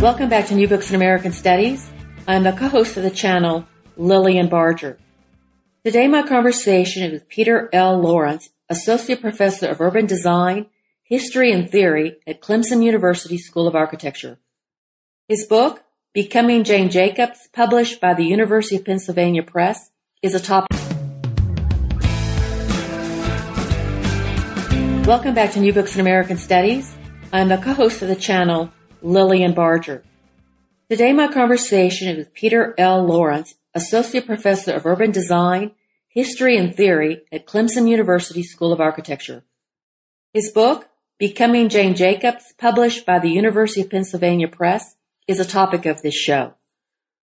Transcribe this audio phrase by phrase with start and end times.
[0.00, 1.90] Welcome back to New Books in American Studies.
[2.26, 3.66] I'm the co-host of the channel,
[3.98, 4.98] Lilian Barger.
[5.84, 8.00] Today my conversation is with Peter L.
[8.00, 10.68] Laurence, Associate Professor of Urban Design,
[11.02, 14.38] History and Theory at Clemson University School of Architecture.
[15.28, 15.82] His book,
[16.14, 19.90] Becoming Jane Jacobs, published by the University of Pennsylvania Press,
[20.22, 20.78] is a topic.
[25.06, 26.90] Welcome back to New Books in American Studies.
[27.34, 30.02] I'm the co-host of the channel, Lilian Barger.
[30.90, 33.06] Today my conversation is with Peter L.
[33.06, 35.72] Laurence, Associate Professor of Urban Design,
[36.08, 39.44] History and Theory at Clemson University School of Architecture.
[40.34, 44.96] His book, Becoming Jane Jacobs, published by the University of Pennsylvania Press,
[45.28, 46.54] is a topic of this show.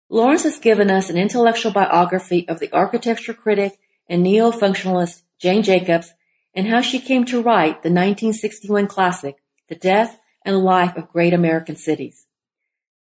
[0.09, 6.13] Laurence has given us an intellectual biography of the architecture critic and neo-functionalist Jane Jacobs
[6.55, 9.37] and how she came to write the 1961 classic,
[9.69, 12.27] The Death and Life of Great American Cities.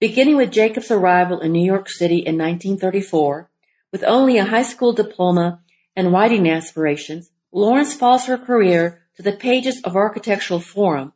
[0.00, 3.50] Beginning with Jacobs' arrival in New York City in 1934,
[3.92, 5.60] with only a high school diploma
[5.94, 11.14] and writing aspirations, Laurence follows her career to the pages of Architectural Forum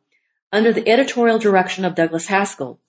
[0.51, 2.79] under the editorial direction of Douglas Haskell.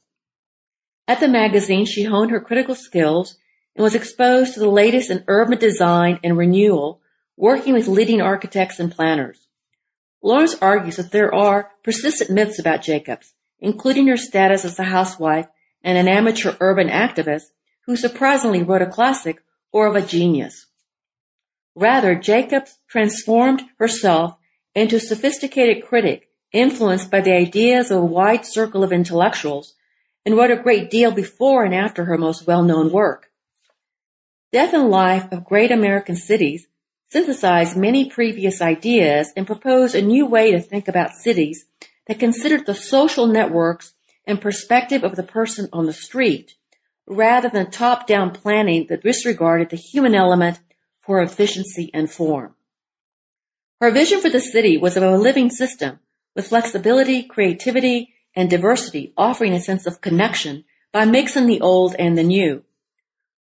[1.07, 3.37] At the magazine, she honed her critical skills
[3.77, 7.01] and was exposed to the latest in urban design and renewal,
[7.37, 9.42] working with leading architects and planners.
[10.23, 15.49] Laurence argues that there are persistent myths about Jacobs, including her status as a housewife
[15.83, 17.47] and an amateur urban activist
[17.87, 19.43] who surprisingly wrote a classic
[19.73, 20.67] or of a genius.
[21.75, 24.37] Rather, Jacobs transformed herself
[24.75, 29.75] into a sophisticated critic influenced by the ideas of a wide circle of intellectuals
[30.25, 33.31] and wrote a great deal before and after her most well-known work.
[34.53, 36.69] Death and Life of Great American Cities
[37.13, 41.67] synthesized many previous ideas and proposed a new way to think about cities
[42.07, 43.93] that considered the social networks
[44.27, 46.55] and perspective of the person on the street
[47.07, 50.61] rather than top-down planning that disregarded the human element
[51.01, 52.55] for efficiency and form.
[53.79, 55.99] Her vision for the city was of a living system
[56.35, 62.17] with flexibility, creativity, and diversity offering a sense of connection by mixing the old and
[62.17, 62.65] the new.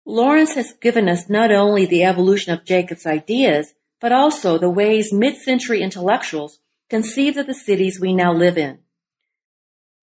[0.06, 5.12] Laurence has given us not only the evolution of Jacob's ideas, but also the ways
[5.12, 8.78] mid-century intellectuals conceived of the cities we now live in.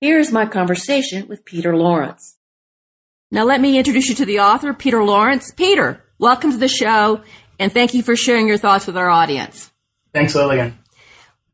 [0.01, 2.37] Here is my conversation with Peter Laurence.
[3.31, 5.53] Now let me introduce you to the author, Peter Laurence.
[5.53, 7.23] Peter, welcome to the show,
[7.61, 9.71] and thank you for sharing your thoughts with our audience.
[10.13, 10.77] Thanks, Lilian.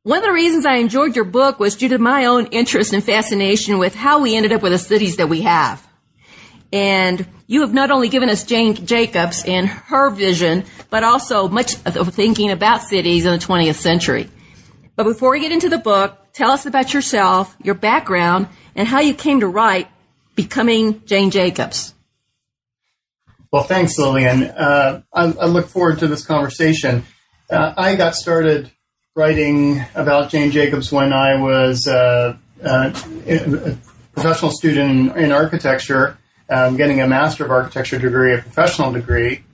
[0.04, 3.04] One of the reasons I enjoyed your book was due to my own interest and
[3.04, 5.86] fascination with how we ended up with the cities that we have.
[6.72, 11.74] And you have not only given us Jane Jacobs and her vision, but also much
[11.86, 14.28] of thinking about cities in the 20th century.
[14.94, 19.00] But before we get into the book, tell us about yourself, your background, and how
[19.00, 19.88] you came to write
[20.34, 21.94] Becoming Jane Jacobs.
[23.50, 24.42] Well, thanks, Lilian.
[24.44, 27.04] Uh, I, I, look forward to this conversation.
[27.48, 28.70] Uh, I got started
[29.16, 32.92] writing about Jane Jacobs when I was uh, uh
[33.26, 33.78] a
[34.12, 36.17] professional student in, in architecture
[36.50, 39.44] um, getting a Master of Architecture degree, a professional degree.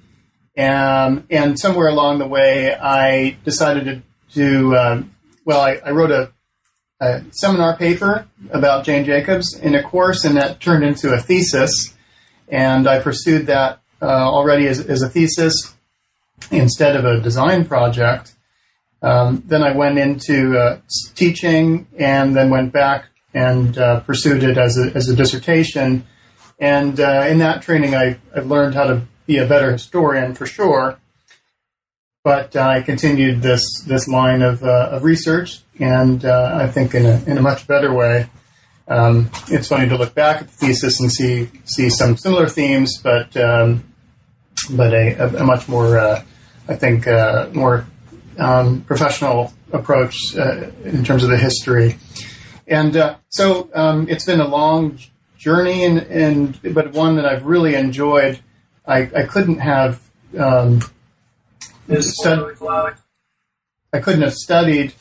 [0.57, 6.11] Um, and somewhere along the way, I decided to, to um, well, I, I wrote
[6.11, 6.33] a,
[7.01, 11.95] a, seminar paper about Jane Jacobs in a course, and that turned into a thesis.
[12.49, 15.75] And I pursued that uh, already as, as, a thesis
[16.51, 18.35] instead of a design project.
[19.03, 20.81] Um, then I went into uh,
[21.15, 26.07] teaching and then went back and uh, pursued it as a, as a dissertation
[26.59, 30.47] and uh, in that training, I, I learned how to be a better historian for
[30.47, 30.99] sure.
[32.23, 36.95] But uh, I continued this this line of, uh, of research, and uh, I think
[36.95, 38.31] in a in a much better way.
[38.89, 42.99] Um, it's funny to look back at the thesis and see see some similar themes,
[43.03, 43.85] but um,
[44.71, 46.23] but a, a, much more, uh,
[46.69, 47.87] I think, uh, more
[48.39, 51.99] um, professional approach in terms of the history.
[52.67, 54.99] And so um, it's been a long
[55.45, 58.41] journey, and, and but one that I've really enjoyed.
[58.87, 60.01] I, I couldn't have
[60.39, 60.81] um,
[62.01, 62.57] stud-
[63.93, 64.95] I couldn't have studied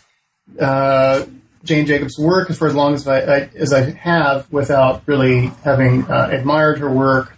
[0.60, 1.25] uh,
[1.63, 6.04] Jane Jacobs' work for as long as I, I, as I have without really having
[6.12, 7.38] uh, admired her work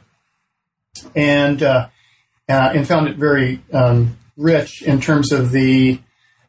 [1.16, 1.88] and uh,
[2.50, 6.00] uh and found it very um, rich in terms of the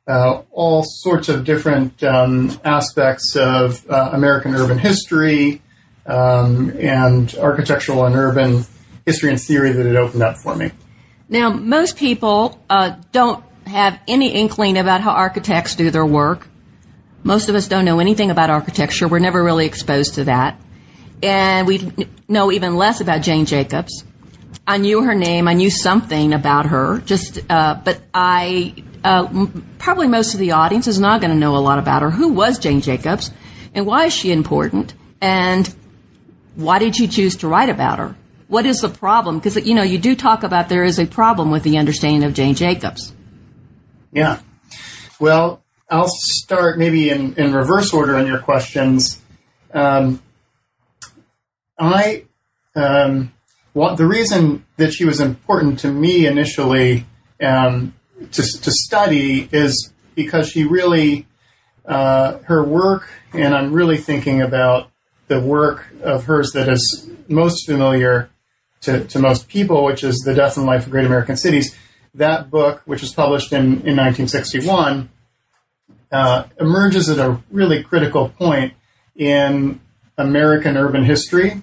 [0.09, 5.61] uh, all sorts of different um, aspects of uh, American urban history,
[6.07, 8.65] um, and architectural and urban
[9.05, 10.71] history and theory that it opened up for me.
[11.29, 16.47] Now, most people uh, don't have any inkling about how architects do their work.
[17.25, 19.09] Most of us don't know anything about architecture.
[19.09, 20.61] We're never really exposed to that.
[21.23, 21.91] and we
[22.29, 24.05] know even less about Jane Jacobs.
[24.67, 25.49] I knew her name.
[25.49, 26.99] I knew something about her.
[26.99, 28.75] Just, uh, but I
[29.05, 29.47] uh,
[29.79, 32.11] probably most of the audience is not going to know a lot about her.
[32.11, 33.31] Who was Jane Jacobs,
[33.75, 34.95] and why is she important?
[35.21, 35.73] And
[36.57, 38.17] why did you choose to write about her?
[38.49, 39.39] What is the problem?
[39.39, 42.35] Because you know you do talk about there is a problem with the understanding of
[42.35, 43.13] Jane Jacobs.
[44.13, 44.41] Yeah.
[45.21, 49.21] Well, I'll start maybe in, in reverse order on your questions.
[49.73, 50.23] Um,
[51.79, 52.25] I
[52.75, 53.33] um,
[53.75, 57.05] well, the reason that she was important to me initially
[57.43, 61.27] um, to, to study is because she really
[61.85, 64.91] uh, her work, and I'm really thinking about
[65.29, 68.31] the work of hers that is most familiar
[68.83, 71.75] to, to most people, which is The Death and Life of Great American Cities.
[72.15, 75.11] That book, which was published in, in 1961,
[76.13, 78.75] uh, emerges at a really critical point
[79.17, 79.81] in
[80.17, 81.61] American urban history,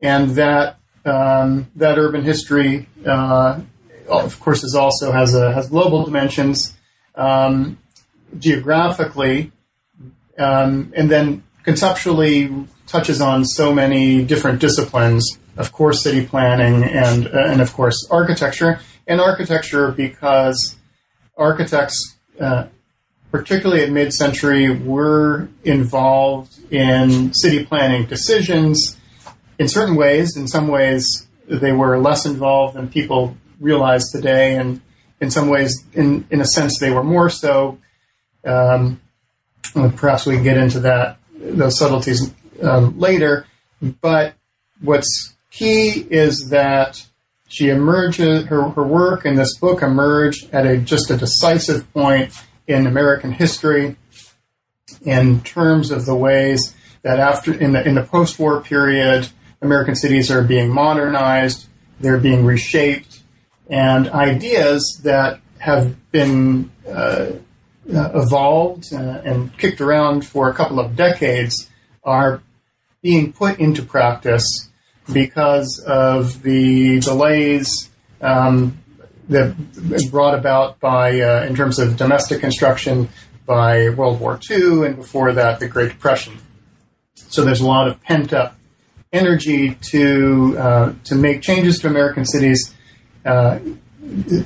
[0.00, 3.60] and that um, that urban history, uh,
[4.08, 6.76] of course, is also has a has global dimensions
[7.14, 7.78] um,
[8.38, 9.52] geographically,
[10.38, 15.22] um, and then conceptually touches on so many different disciplines.
[15.58, 20.76] Of course, city planning and uh, and of course architecture, and architecture because
[21.36, 22.16] architects.
[22.40, 22.68] Uh,
[23.32, 28.96] particularly at mid-century, were involved in city planning decisions
[29.58, 30.36] in certain ways.
[30.36, 34.80] In some ways, they were less involved than people realize today, and
[35.20, 37.78] in some ways, in in a sense, they were more so.
[38.44, 39.00] Um,
[39.96, 43.46] perhaps we can get into that those subtleties um, later.
[43.80, 44.34] But
[44.80, 47.06] what's key is that
[47.48, 52.32] she emerges her, her work in this book emerged at a just a decisive point
[52.66, 53.96] in American history
[55.02, 59.28] in terms of the ways that after in the in the post-war period
[59.62, 61.66] American cities are being modernized,
[62.00, 63.22] they're being reshaped,
[63.70, 67.26] and ideas that have been uh,
[67.94, 71.70] uh, evolved uh, and kicked around for a couple of decades
[72.04, 72.42] are
[73.02, 74.68] being put into practice
[75.12, 77.90] because of the delays
[78.20, 78.78] um,
[79.28, 79.54] that
[80.10, 83.08] brought about by, uh, in terms of domestic construction,
[83.44, 86.38] by World War II, and before that, the Great Depression.
[87.14, 88.56] So there's a lot of pent up
[89.12, 92.74] energy to uh, to make changes to American cities
[93.24, 93.58] uh,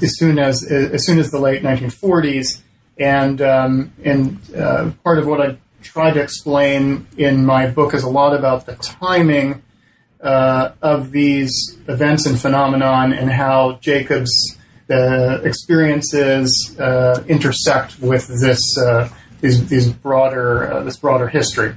[0.03, 2.61] as soon as as soon as the late 1940s,
[3.01, 8.03] and um, and uh, part of what I try to explain in my book is
[8.03, 9.63] a lot about the timing
[10.21, 14.31] uh, of these events and phenomenon and how Jacobs
[14.87, 19.09] the experiences uh, intersect with this uh,
[19.41, 21.75] these these broader this broader history.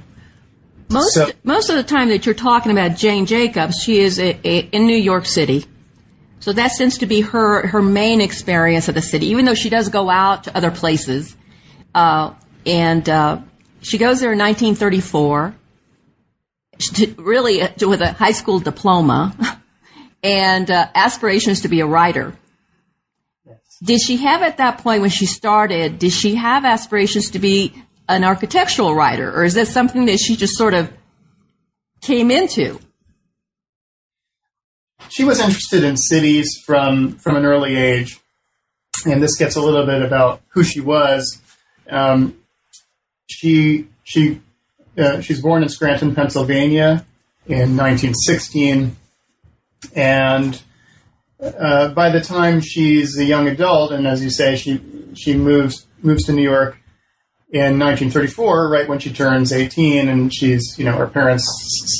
[0.90, 4.38] Most so, most of the time that you're talking about Jane Jacobs, she is a,
[4.44, 5.64] a, in New York City.
[6.44, 9.70] So that seems to be her her main experience of the city, even though she
[9.70, 11.34] does go out to other places.
[11.94, 12.34] Uh,
[12.66, 13.38] and uh,
[13.80, 15.54] she goes there in 1934,
[17.16, 19.34] really uh, with a high school diploma,
[20.22, 22.36] and uh, aspirations to be a writer.
[23.46, 23.78] Yes.
[23.82, 25.98] Did she have at that point when she started?
[25.98, 27.72] Did she have aspirations to be
[28.06, 30.92] an architectural writer, or is this something that she just sort of
[32.02, 32.78] came into?
[35.08, 38.20] She was interested in cities from from an early age,
[39.06, 41.40] and this gets a little bit about who she was.
[41.90, 42.38] Um,
[43.26, 44.40] she she
[44.98, 47.04] uh, she's born in Scranton, Pennsylvania,
[47.46, 48.96] in 1916,
[49.94, 50.62] and
[51.40, 54.80] uh, by the time she's a young adult, and as you say, she
[55.14, 56.78] she moves moves to New York
[57.50, 61.46] in 1934, right when she turns 18, and she's, you know, her parents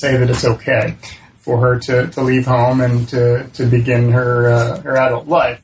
[0.01, 0.97] say that it's okay
[1.45, 5.63] for her to, to leave home and to, to begin her uh, her adult life.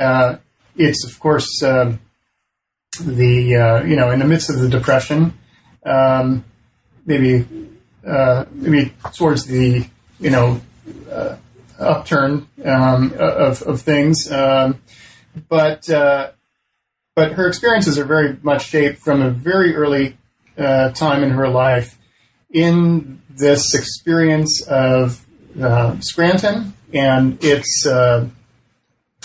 [0.00, 0.36] Uh,
[0.76, 1.94] it's of course uh,
[2.98, 5.34] the uh, you know in the midst of the depression,
[5.84, 6.42] um,
[7.04, 7.46] maybe
[8.06, 9.86] uh, maybe towards the
[10.18, 10.60] you know
[11.12, 11.36] uh,
[11.78, 14.80] upturn um, of of things, um,
[15.50, 20.16] but but her experiences are very much shaped from a very early
[20.56, 21.97] uh, time in her life
[22.50, 25.24] in this experience of
[25.60, 28.26] uh, Scranton and its uh,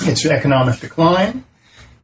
[0.02, 1.44] its economic decline,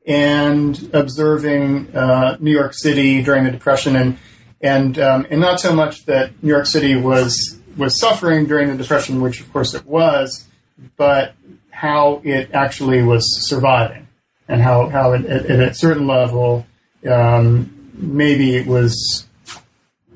[0.06, 4.18] and observing uh, New York City during the Depression, and
[4.62, 8.82] and um, and not so much that New York City was was suffering during the
[8.82, 10.48] Depression, which of course it was,
[10.98, 11.34] but
[11.72, 14.08] how it actually was surviving
[14.50, 16.66] and how, how it, at, at a certain level,
[17.10, 19.26] um, maybe it was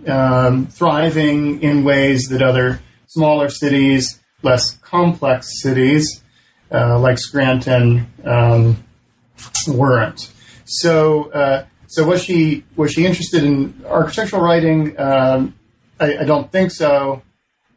[0.08, 6.24] um, thriving in ways that other smaller cities, less complex cities
[6.72, 8.84] uh, like Scranton um,
[9.68, 10.32] weren't.
[10.66, 15.00] So, uh, so was she was she interested in architectural writing?
[15.00, 15.56] Um,
[16.00, 17.22] I, I, don't think so.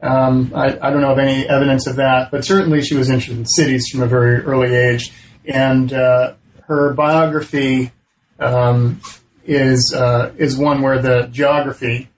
[0.00, 3.38] Um, I, I, don't know of any evidence of that, but certainly she was interested
[3.38, 5.12] in cities from a very early age,
[5.44, 7.92] and uh, her biography
[8.38, 9.00] um,
[9.44, 12.08] is uh, is one where the geography,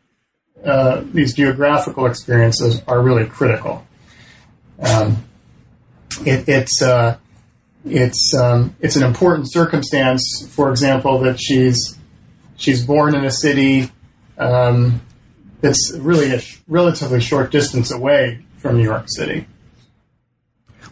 [0.64, 3.86] uh, these geographical experiences, are really critical.
[4.80, 5.24] Um,
[6.24, 7.16] it, it's uh,
[7.84, 10.46] it's um, it's an important circumstance.
[10.50, 11.96] For example, that she's
[12.56, 13.90] she's born in a city
[14.36, 15.00] um,
[15.60, 19.46] that's really a sh- relatively short distance away from New York City.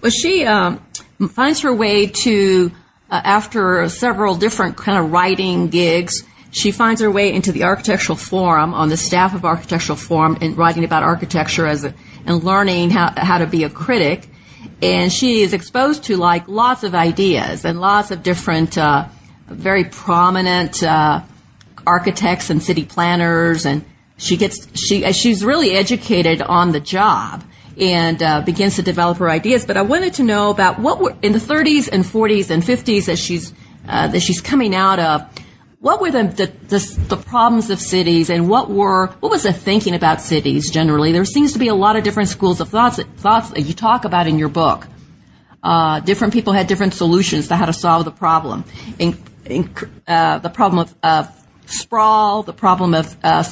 [0.01, 0.85] Well, she um,
[1.31, 2.71] finds her way to
[3.11, 6.23] uh, after several different kind of writing gigs.
[6.57, 10.57] She finds her way into the Architectural Forum on the staff of Architectural Forum and
[10.57, 11.95] writing about architecture as a,
[12.25, 14.29] and learning how, how to be a critic
[14.83, 19.07] and she is exposed to like lots of ideas and lots of different, uh,
[19.47, 21.23] very prominent uh,
[21.87, 23.85] architects and city planners, and
[24.19, 27.45] she gets she she's really educated on the job
[27.79, 29.65] and uh, begins to develop her ideas.
[29.65, 33.07] But I wanted to know about what were in the 30s and 40s and 50s
[33.07, 33.55] that she's
[33.89, 35.23] uh, that she's coming out of
[35.81, 39.53] what were the, the, the, the, problems of cities and what were what was the
[39.53, 41.13] thinking about cities generally?
[41.13, 44.05] There seems to be a lot of different schools of thoughts thoughts that you talk
[44.05, 44.87] about in your book.
[45.63, 48.65] Uh, different people had different solutions to how to solve the problem.
[48.99, 49.71] In, in,
[50.07, 51.33] uh, the problem of, of,
[51.69, 53.43] sprawl the problem of uh,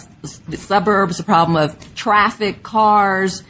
[0.49, 3.43] the suburbs the problem of traffic cars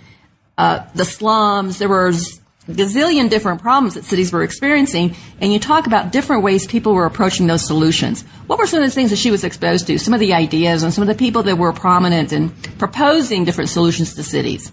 [0.57, 1.79] uh, the slums.
[1.79, 6.67] There was gazillion different problems that cities were experiencing, and you talk about different ways
[6.67, 8.23] people were approaching those solutions.
[8.47, 9.99] What were some of the things that she was exposed to?
[9.99, 13.71] Some of the ideas and some of the people that were prominent in proposing different
[13.71, 14.73] solutions to cities?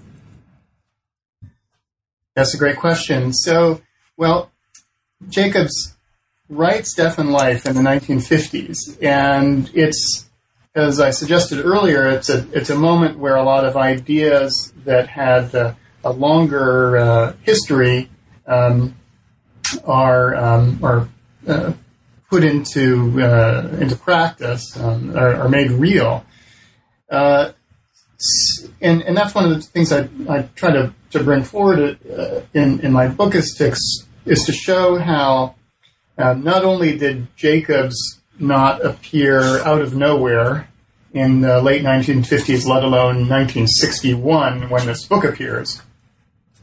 [2.36, 3.34] That's a great question.
[3.34, 3.82] So,
[4.16, 4.52] well,
[5.30, 5.96] Jacobs
[6.50, 10.30] writes Death and Life in the 1950s, and it's
[10.74, 15.10] as I suggested earlier, it's a it's a moment where a lot of ideas that
[15.10, 18.10] had uh, a longer uh, history
[18.48, 18.96] um,
[19.86, 21.10] are um, are
[21.48, 21.74] uh,
[22.30, 26.26] put into uh, into practice, um, are, are, made real,
[27.10, 27.52] uh,
[28.82, 32.42] and and that's one of the things I, I try to, to bring forward uh,
[32.54, 33.76] in in my book is to
[34.26, 35.56] is to show how
[36.18, 40.68] um, not only did Jacobs not appear out of nowhere
[41.14, 45.82] in the late 1950s, let alone 1961 when this book appears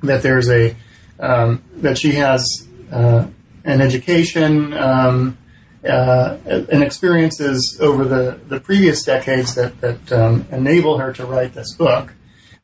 [0.02, 0.76] that there's a
[1.20, 3.26] um, that she has uh,
[3.64, 5.36] an education um,
[5.84, 11.54] uh, and experiences over the, the previous decades that that um, enable her to write
[11.54, 12.12] this book,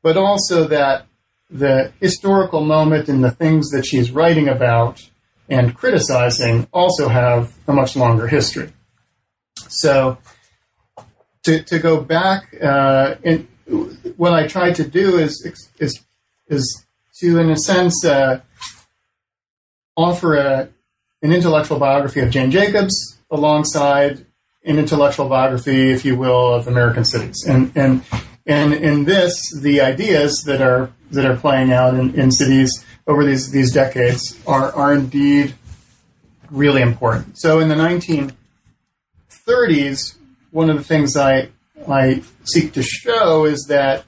[0.03, 1.07] but also that
[1.51, 5.09] the historical moment and the things that she's writing about
[5.49, 8.73] and criticizing also have a much longer history.
[9.69, 10.19] So
[11.45, 13.47] to, to go back, uh, and
[14.17, 15.47] what I tried to do is
[15.79, 16.01] is
[16.49, 16.85] is
[17.21, 18.41] to, in a sense, uh,
[19.97, 20.69] offer a,
[21.23, 24.27] an intellectual biography of Jane Jacobs alongside
[24.65, 27.45] an intellectual biography, if you will, of American cities.
[27.47, 28.03] And and
[28.47, 33.25] and in this, the ideas that are that are playing out in, in cities over
[33.25, 35.55] these these decades are are indeed
[36.51, 37.39] really important.
[37.39, 40.17] So in the 1930s,
[40.51, 41.51] one of the things I
[41.89, 44.05] I seek to show is that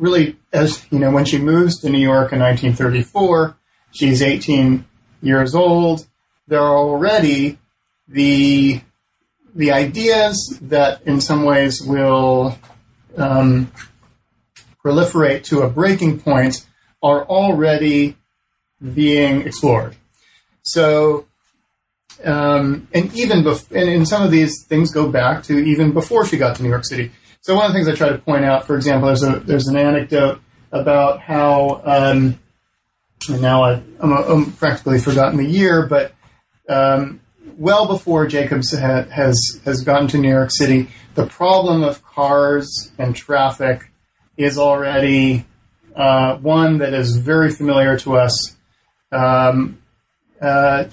[0.00, 3.56] really, as you know, when she moves to New York in 1934,
[3.92, 4.84] she's 18
[5.22, 6.06] years old.
[6.48, 7.58] There are already
[8.08, 8.80] the
[9.54, 12.56] the ideas that, in some ways, will
[13.16, 13.70] um,
[14.84, 16.66] proliferate to a breaking point
[17.02, 18.16] are already
[18.94, 19.96] being explored.
[20.62, 21.26] So,
[22.24, 26.24] um, and even bef- and, and some of these things go back to even before
[26.24, 27.10] she got to New York City.
[27.42, 29.66] So one of the things I try to point out, for example, there's a there's
[29.66, 30.40] an anecdote
[30.72, 32.38] about how, um,
[33.28, 36.12] and now I'm, I'm practically forgotten the year, but
[36.68, 37.20] um,
[37.56, 42.92] well before Jacobs ha- has has gotten to New York City, the problem of cars
[42.98, 43.90] and traffic
[44.36, 45.46] is already
[45.96, 48.56] uh, one that is very familiar to us.
[49.12, 49.78] Um,
[50.40, 50.84] uh,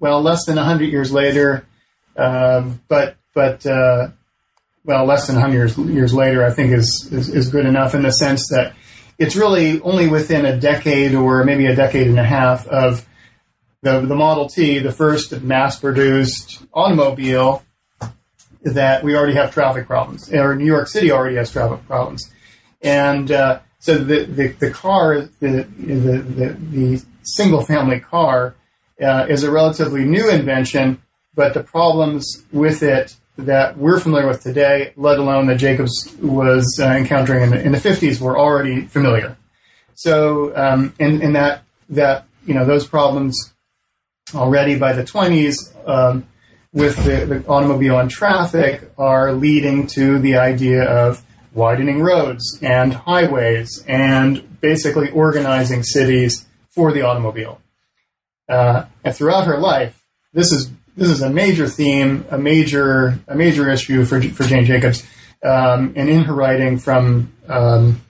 [0.00, 1.66] well, less than hundred years later,
[2.16, 4.08] um, but but uh,
[4.88, 8.00] well, less than 100 years, years later, I think is, is, is good enough in
[8.00, 8.74] the sense that
[9.18, 13.06] it's really only within a decade or maybe a decade and a half of
[13.82, 17.62] the, the Model T, the first mass produced automobile,
[18.62, 22.32] that we already have traffic problems, or New York City already has traffic problems,
[22.80, 28.54] and uh, so the, the the car, the the the, the single family car,
[29.02, 31.02] uh, is a relatively new invention,
[31.34, 36.78] but the problems with it that we're familiar with today, let alone that Jacobs was
[36.82, 39.36] uh, encountering in the, in the 50s, were already familiar.
[39.94, 43.54] So, um, in, in that that you know those problems
[44.34, 46.26] already by the 20s um,
[46.72, 52.92] with the, the automobile and traffic are leading to the idea of widening roads and
[52.92, 57.60] highways and basically organizing cities for the automobile.
[58.48, 63.36] Uh, and throughout her life, this is this is a major theme, a major a
[63.36, 65.06] major issue for for Jane Jacobs.
[65.44, 68.00] Um, and in her writing from um,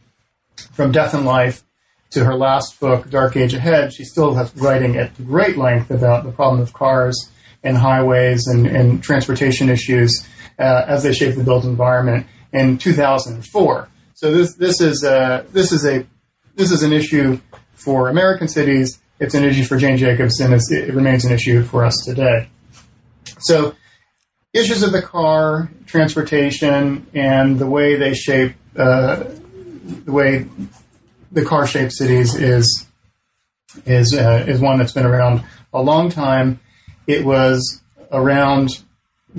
[0.73, 1.63] from Death and Life
[2.11, 6.25] to her last book, Dark Age Ahead, she still has writing at great length about
[6.25, 7.31] the problem of cars
[7.63, 10.27] and highways and, and transportation issues
[10.59, 13.89] uh, as they shape the built environment in 2004.
[14.15, 16.07] So this this is a, this is a
[16.55, 17.39] this is an issue
[17.75, 18.99] for American cities.
[19.21, 22.49] It's an issue for Jane Jacobs, and it remains an issue for us today.
[23.39, 23.75] So
[24.53, 29.25] issues of the car, transportation, and the way they shape uh,
[30.05, 30.47] the way
[31.33, 32.87] the car shaped cities is
[33.87, 36.61] is uh, is one that's been around a long time.
[37.07, 38.69] It was around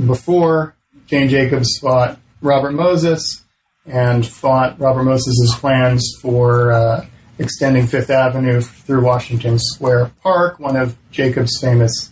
[0.05, 0.75] before
[1.07, 3.43] Jane Jacobs fought Robert Moses
[3.85, 7.05] and fought Robert Moses's plans for uh,
[7.39, 12.11] extending Fifth Avenue through Washington Square Park, one of Jacobs' famous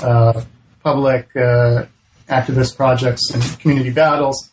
[0.00, 0.42] uh,
[0.88, 1.84] public uh,
[2.28, 4.50] activist projects and community battles.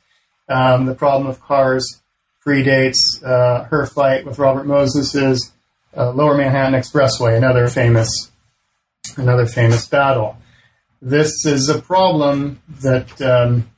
[0.50, 2.02] Um, the problem of cars
[2.46, 5.54] predates uh, her fight with Robert Moses's
[5.96, 8.10] uh, Lower Manhattan Expressway, another famous,
[9.16, 10.36] another famous battle.
[11.02, 13.70] This is a problem that um,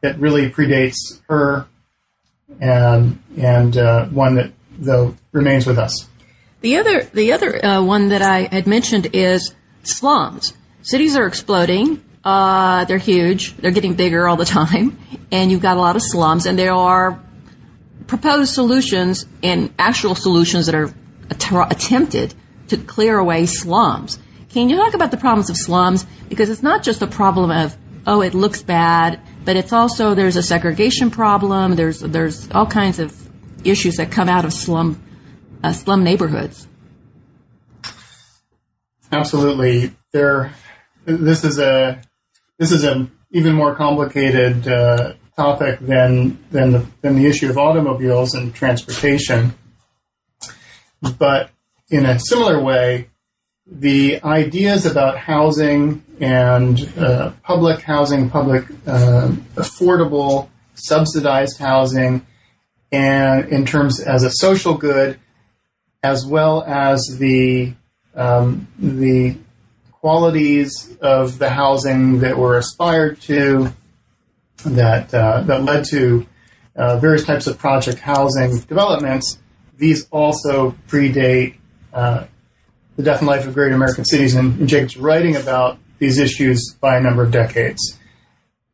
[0.00, 1.66] that really predates her,
[2.60, 6.08] and and uh, one that though remains with us.
[6.62, 10.54] The other the other uh, one that I had mentioned is slums.
[10.82, 12.02] Cities are exploding.
[12.24, 13.56] Uh, they're huge.
[13.56, 14.98] They're getting bigger all the time,
[15.30, 17.20] and you've got a lot of slums, and there are
[18.06, 20.92] proposed solutions and actual solutions that are
[21.30, 22.34] att- attempted
[22.68, 24.18] to clear away slums.
[24.50, 26.04] Can you talk about the problems of slums?
[26.28, 30.36] Because it's not just a problem of oh, it looks bad, but it's also there's
[30.36, 31.76] a segregation problem.
[31.76, 33.14] There's there's all kinds of
[33.64, 35.00] issues that come out of slum
[35.62, 36.66] uh, slum neighborhoods.
[39.12, 40.52] Absolutely, there.
[41.04, 42.02] This is a
[42.58, 47.58] this is an even more complicated uh, topic than than the, than the issue of
[47.58, 49.54] automobiles and transportation.
[51.18, 51.50] But
[51.88, 53.08] in a similar way,
[53.66, 62.26] the ideas about housing and uh, public housing, public uh, affordable, subsidized housing,
[62.92, 65.18] and in terms as a social good,
[66.02, 67.72] as well as the
[68.14, 69.36] um, the
[70.00, 73.72] qualities of the housing that were aspired to,
[74.64, 76.26] that uh, that led to
[76.76, 79.38] uh, various types of project housing developments.
[79.76, 81.56] These also predate
[81.92, 82.24] uh,
[82.96, 86.74] the death and life of great American cities, and, and Jacob's writing about these issues
[86.80, 87.98] by a number of decades.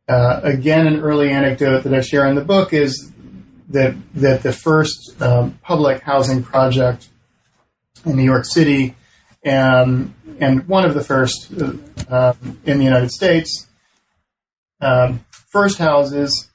[0.09, 3.11] Uh, again, an early anecdote that I share in the book is
[3.71, 7.09] that that the first um, public housing project
[8.05, 8.95] in New York City,
[9.43, 11.53] and and one of the first
[12.11, 13.67] uh, in the United States,
[14.81, 16.51] um, first houses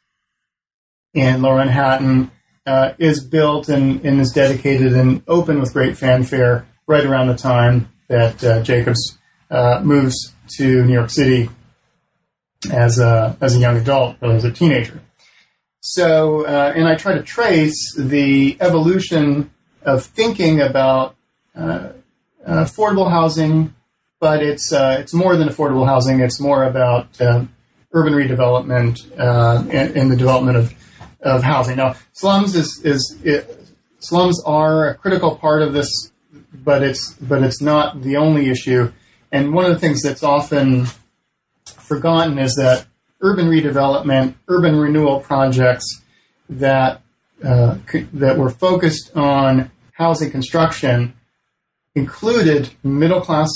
[1.14, 2.32] in Lower Manhattan
[2.66, 7.36] uh, is built and, and is dedicated and open with great fanfare right around the
[7.36, 9.18] time that uh, Jacobs
[9.50, 11.50] uh, moves to New York City
[12.72, 15.02] as a as a young adult, or as a teenager.
[15.80, 19.50] So, uh, and I try to trace the evolution
[19.82, 21.16] of thinking about
[21.56, 21.90] uh,
[22.48, 23.74] affordable housing,
[24.20, 26.20] but it's uh, it's more than affordable housing.
[26.20, 27.54] It's more about um,
[27.94, 30.74] urban redevelopment uh, and, and, the development of
[31.22, 31.78] of housing.
[31.78, 33.68] Now, slums is is it,
[34.00, 36.12] slums are a critical part of this,
[36.54, 38.92] but it's but it's not the only issue.
[39.32, 40.88] And one of the things that's often
[41.66, 42.86] forgotten is that
[43.22, 46.02] urban redevelopment, urban renewal projects
[46.50, 47.02] that
[47.44, 47.78] uh,
[48.14, 51.14] that were focused on housing construction
[51.96, 53.50] included middle class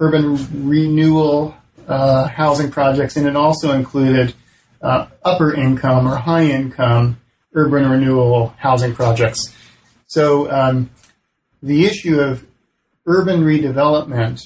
[0.00, 1.54] urban renewal
[1.86, 4.34] uh, housing projects, and it also included
[4.82, 7.20] uh, upper income or high income
[7.54, 9.54] urban renewal housing projects.
[10.06, 10.90] So um,
[11.62, 12.44] the issue of
[13.06, 14.40] urban redevelopment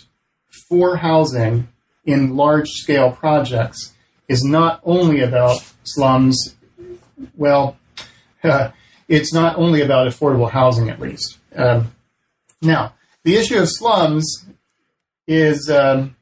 [0.68, 1.68] for housing
[2.04, 3.92] in large scale projects
[4.28, 6.54] is not only about slums.
[7.36, 7.76] Well,
[9.08, 11.38] it's not only about affordable housing, at least.
[11.56, 11.92] Um,
[12.60, 14.46] now, the issue of slums
[15.26, 16.16] is um,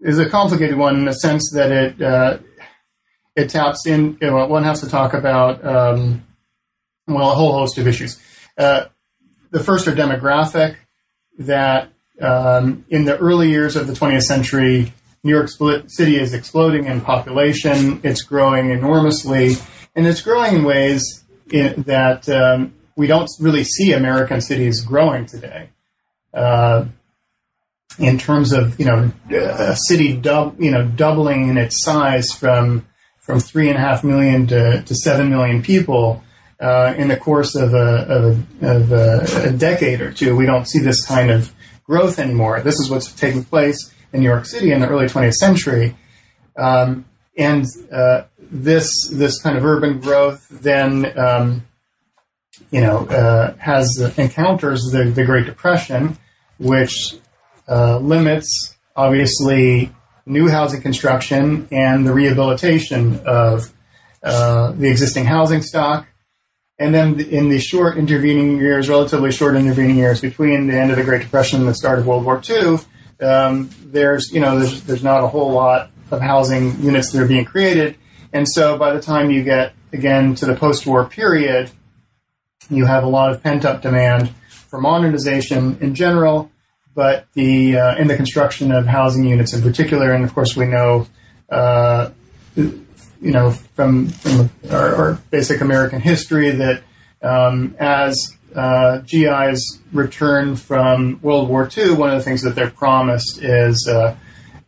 [0.00, 2.38] is a complicated one in the sense that it uh,
[3.36, 4.18] it taps in.
[4.20, 6.24] You know, one has to talk about um,
[7.06, 8.20] well a whole host of issues.
[8.56, 8.86] Uh,
[9.50, 10.76] the first are demographic.
[11.38, 15.48] That um, in the early years of the 20th century, New York
[15.88, 18.00] City is exploding in population.
[18.02, 19.56] It's growing enormously,
[19.94, 25.24] and it's growing in ways in, that um, we don't really see American cities growing
[25.24, 25.70] today.
[26.34, 26.84] Uh,
[27.98, 32.86] in terms of you know a city dub, you know doubling in its size from
[33.18, 36.22] from three and a half million to, to seven million people
[36.60, 40.44] uh, in the course of, a, of, a, of a, a, decade or two, we
[40.44, 41.52] don't see this kind of
[41.84, 42.60] growth anymore.
[42.60, 45.96] This is what's taking place in New York City in the early 20th century,
[46.58, 51.18] um, and uh, this this kind of urban growth then.
[51.18, 51.66] Um,
[52.70, 56.16] you know, uh, has encounters the, the Great Depression,
[56.58, 57.16] which
[57.68, 59.92] uh, limits obviously
[60.26, 63.72] new housing construction and the rehabilitation of
[64.22, 66.06] uh, the existing housing stock.
[66.78, 70.96] And then in the short intervening years, relatively short intervening years between the end of
[70.96, 72.78] the Great Depression and the start of World War II,
[73.20, 77.28] um, there's you know there's, there's not a whole lot of housing units that are
[77.28, 77.96] being created,
[78.32, 81.70] and so by the time you get again to the post-war period,
[82.70, 86.50] you have a lot of pent-up demand for modernization in general,
[86.94, 90.66] but the uh, in the construction of housing units in particular, and of course we
[90.66, 91.06] know,
[91.50, 92.10] uh,
[92.54, 92.86] you
[93.20, 96.82] know, from, from our, our, basic American history that
[97.22, 102.70] um, as uh, GIs return from World War II, one of the things that they're
[102.70, 104.16] promised is uh,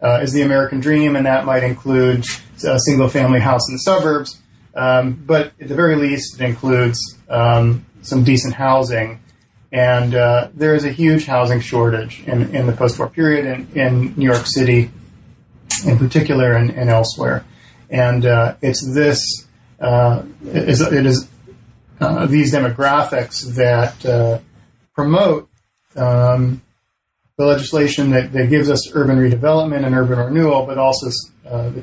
[0.02, 2.24] uh, is the American dream, and that might include
[2.64, 4.40] a single-family house in the suburbs.
[4.74, 9.20] Um, but at the very least, it includes um, some decent housing
[9.72, 14.14] and uh, there is a huge housing shortage in, in the post-war period in, in
[14.16, 14.90] New York City,
[15.86, 17.44] in particular, and, and elsewhere.
[17.88, 19.46] And uh, it's this
[19.80, 21.26] uh, is, it is
[22.00, 24.40] uh, these demographics that uh,
[24.94, 25.48] promote
[25.96, 26.60] um,
[27.38, 31.08] the legislation that, that gives us urban redevelopment and urban renewal, but also
[31.48, 31.80] uh, the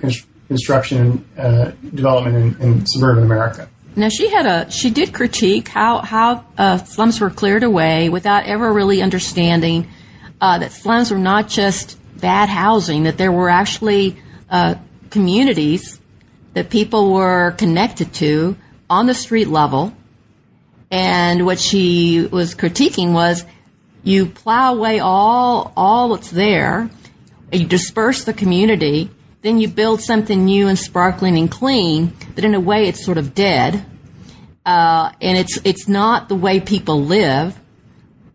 [0.47, 3.67] construction and development in, in suburban America.
[3.95, 8.45] Now she had a she did critique how how uh, slums were cleared away without
[8.45, 9.87] ever really understanding
[10.39, 14.17] uh, that slums were not just bad housing; that there were actually
[14.49, 14.75] uh,
[15.09, 15.99] communities
[16.53, 18.55] that people were connected to
[18.89, 19.93] on the street level.
[20.91, 23.45] And what she was critiquing was
[24.03, 26.89] you plow away all all that's there,
[27.51, 32.53] you disperse the community, then you build something new and sparkling and clean, but in
[32.53, 33.85] a way it's sort of dead.
[34.65, 37.57] Uh, and it's it's not the way people live.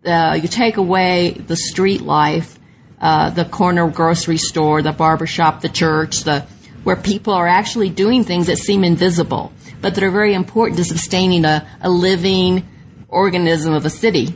[0.04, 2.58] Uh, you take away the street life,
[3.00, 6.46] uh, the corner grocery store, the barber shop, the church, the
[6.84, 10.84] where people are actually doing things that seem invisible, but that are very important to
[10.84, 12.66] sustaining a, a living
[13.08, 14.34] organism of a city.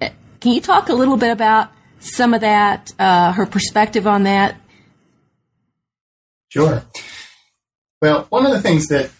[0.00, 0.10] Uh,
[0.40, 4.56] can you talk a little bit about some of that, uh, her perspective on that?
[6.48, 6.84] Sure.
[8.00, 9.10] Well, one of the things that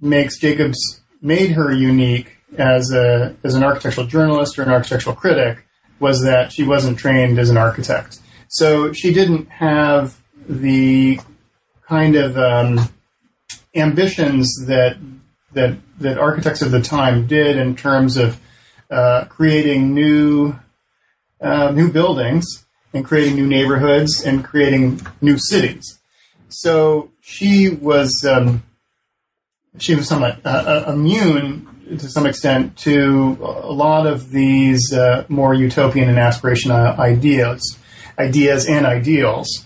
[0.00, 5.66] makes Jacobs made her unique as a as an architectural journalist or an architectural critic
[6.00, 8.20] was that she wasn't trained as an architect.
[8.48, 10.16] So she didn't have
[10.48, 11.20] the
[11.86, 12.80] kind of um,
[13.74, 14.96] ambitions that
[15.52, 18.40] that that architects of the time did in terms of
[18.90, 20.54] uh, creating new
[21.40, 25.97] uh, new buildings and creating new neighborhoods and creating new cities.
[26.48, 28.62] So she was um,
[29.78, 31.66] she was somewhat uh, uh, immune
[31.98, 37.78] to some extent to a lot of these uh, more utopian and aspirational ideas,
[38.18, 39.64] ideas and ideals.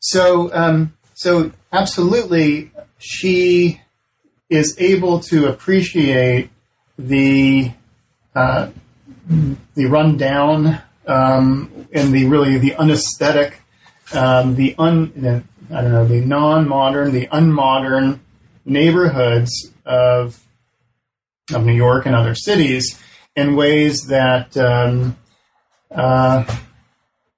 [0.00, 3.80] So, um, so absolutely, she
[4.48, 6.50] is able to appreciate
[6.96, 7.72] the
[8.34, 8.70] uh,
[9.74, 13.60] the rundown um, and the really the unesthetic,
[14.12, 18.20] um, the un I don't know the non-modern, the unmodern
[18.64, 20.44] neighborhoods of
[21.54, 23.00] of New York and other cities
[23.34, 25.16] in ways that um,
[25.90, 26.44] uh,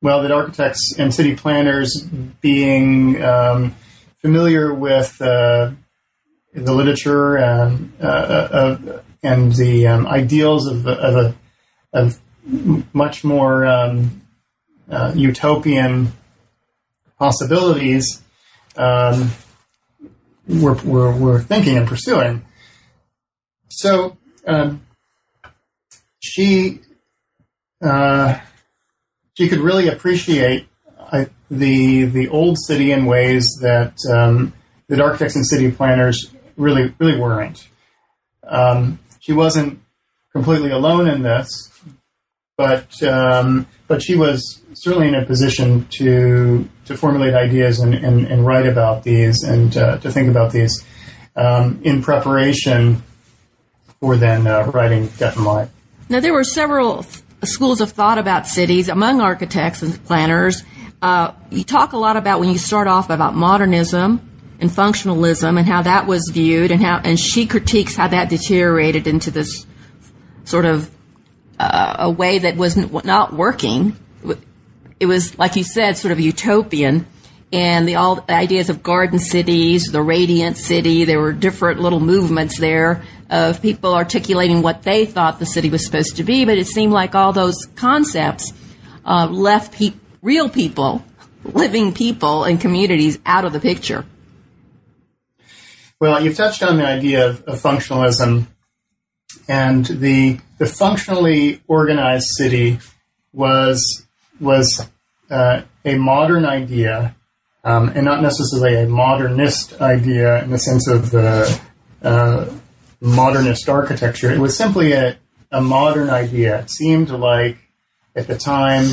[0.03, 2.03] well that architects and city planners
[2.40, 3.77] being um,
[4.21, 5.71] familiar with uh,
[6.53, 11.35] the literature and uh, of, and the um, ideals of, of, a,
[11.93, 12.21] of
[12.93, 14.23] much more um,
[14.90, 16.12] uh, utopian
[17.20, 18.22] possibilities
[18.76, 19.30] um,
[20.48, 22.44] we're, we're, we're thinking and pursuing.
[23.68, 24.83] So um,
[26.18, 26.80] she
[27.83, 28.38] uh,
[29.35, 30.68] she could really appreciate
[31.12, 34.52] I, the the old city in ways that um,
[34.88, 37.68] that architects and city planners really really weren't.
[38.46, 39.80] Um, she wasn't
[40.33, 41.69] completely alone in this,
[42.61, 48.27] but um, but she was certainly in a position to to formulate ideas and, and,
[48.27, 50.85] and write about these and uh, to think about these
[51.37, 53.03] um, in preparation
[53.99, 55.70] for then uh, writing Death and Life.
[56.11, 57.07] Now there were several
[57.44, 60.62] schools of thought about cities among architects and planners.
[61.01, 64.20] Uh, you talk a lot about when you start off about modernism
[64.61, 69.07] and functionalism and how that was viewed and how and she critiques how that deteriorated
[69.07, 69.64] into this
[70.44, 70.94] sort of
[71.61, 73.94] uh, a way that was not working.
[74.99, 77.07] It was like you said, sort of utopian,
[77.53, 81.05] and the all the ideas of garden cities, the radiant city.
[81.05, 85.85] There were different little movements there of people articulating what they thought the city was
[85.85, 88.55] supposed to be, but it seemed like all those concepts
[89.05, 89.92] uh, left pe-
[90.23, 91.05] real people,
[91.44, 94.07] living people, and communities out of the picture.
[96.01, 98.46] Well, you've touched on the idea of, of functionalism,
[99.46, 102.79] and the the functionally organized city
[103.33, 104.07] was
[104.38, 104.87] was
[105.31, 107.16] uh, a modern idea,
[107.64, 111.61] um, and not necessarily a modernist idea in the sense of the
[112.03, 112.46] uh,
[113.01, 114.31] modernist architecture.
[114.31, 115.16] It was simply a,
[115.51, 116.61] a modern idea.
[116.61, 117.57] It seemed like
[118.14, 118.87] at the time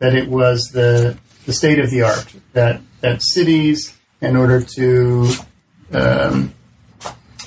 [0.00, 5.28] that it was the the state of the art that that cities, in order to
[5.92, 6.52] um,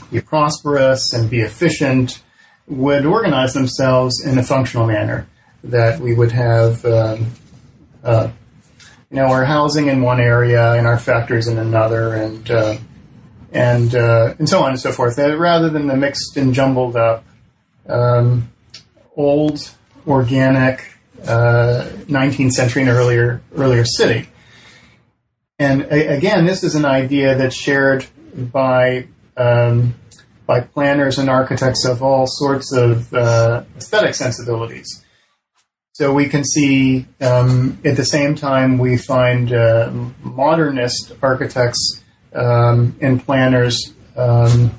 [0.09, 2.22] be prosperous and be efficient
[2.67, 5.27] would organize themselves in a functional manner.
[5.65, 7.27] That we would have, um,
[8.03, 8.29] uh,
[9.09, 12.77] you know, our housing in one area and our factories in another, and uh,
[13.53, 15.15] and uh, and so on and so forth.
[15.15, 17.23] That rather than the mixed and jumbled up,
[17.87, 18.51] um,
[19.15, 19.71] old,
[20.05, 20.83] organic,
[21.21, 24.27] 19th uh, century and earlier earlier city.
[25.59, 29.95] And a- again, this is an idea that's shared by um,
[30.45, 35.03] by planners and architects of all sorts of uh, aesthetic sensibilities.
[35.93, 42.03] So we can see um, at the same time we find uh, modernist architects
[42.33, 44.71] um, and planners um,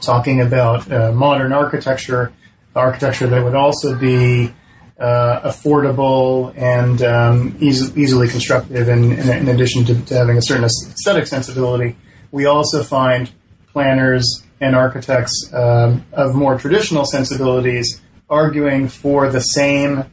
[0.00, 2.32] talking about uh, modern architecture,
[2.76, 4.52] architecture that would also be
[5.00, 11.26] uh, affordable and um, easy, easily in, in addition to, to, having a certain aesthetic
[11.26, 11.96] sensibility
[12.30, 13.30] we also find
[13.72, 20.04] planners and architects um, of more traditional sensibilities arguing for the same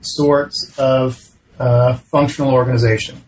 [0.00, 1.18] sorts of
[1.58, 3.22] uh, functional organization.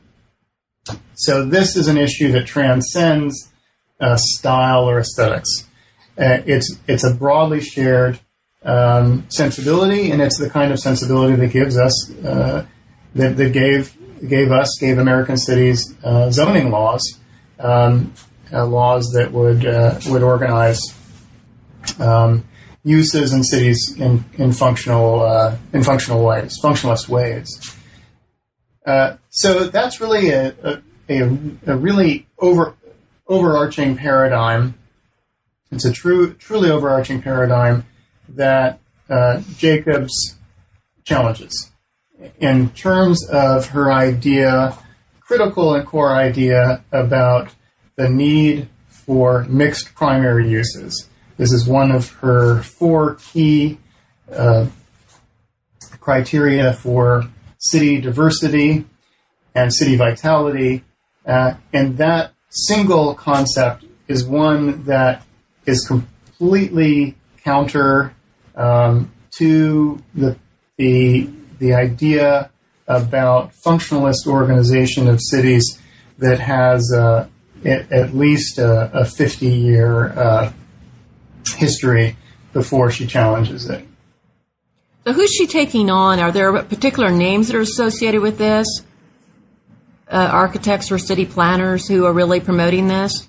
[1.15, 3.53] So this is an issue that transcends
[4.01, 5.69] uh, style or aesthetics.
[6.19, 8.19] Uh, it's it's a broadly shared
[8.65, 12.67] um, sensibility, and it's the kind of sensibility that gives us uh,
[13.15, 13.97] that, that gave
[14.29, 17.19] gave us gave American cities uh, zoning laws
[17.59, 18.13] um,
[18.53, 20.81] uh, laws that would uh, would organize
[21.99, 22.45] um,
[22.85, 27.77] uses in cities in in functional uh, in functional ways, functionalist ways.
[28.85, 31.23] Uh, so that's really a, a, a,
[31.67, 32.77] a really over
[33.27, 34.75] overarching paradigm.
[35.71, 37.87] It's a true truly overarching paradigm
[38.29, 40.37] that uh, Jacobs
[41.05, 41.73] challenges
[42.39, 44.77] in terms of her idea,
[45.21, 47.49] critical and core idea about
[47.97, 51.09] the need for mixed primary uses.
[51.37, 53.79] This is one of her four key
[54.33, 54.67] uh,
[56.01, 57.25] criteria for
[57.59, 58.85] city diversity
[59.55, 60.85] and city vitality.
[61.27, 65.25] Uh, and that single concept is one that
[65.67, 68.15] is completely counter
[68.57, 70.37] um, to the,
[70.77, 71.29] the,
[71.59, 72.51] the idea
[72.87, 75.79] about functionalist organization of cities
[76.19, 77.27] that has uh,
[77.65, 80.53] at, least a, a 50 year uh,
[81.57, 82.17] history
[82.53, 83.87] before she challenges it.
[85.05, 86.21] So, who's she taking on?
[86.21, 88.67] Are there particular names that are associated with this?
[90.09, 93.27] Uh, architects or city planners who are really promoting this?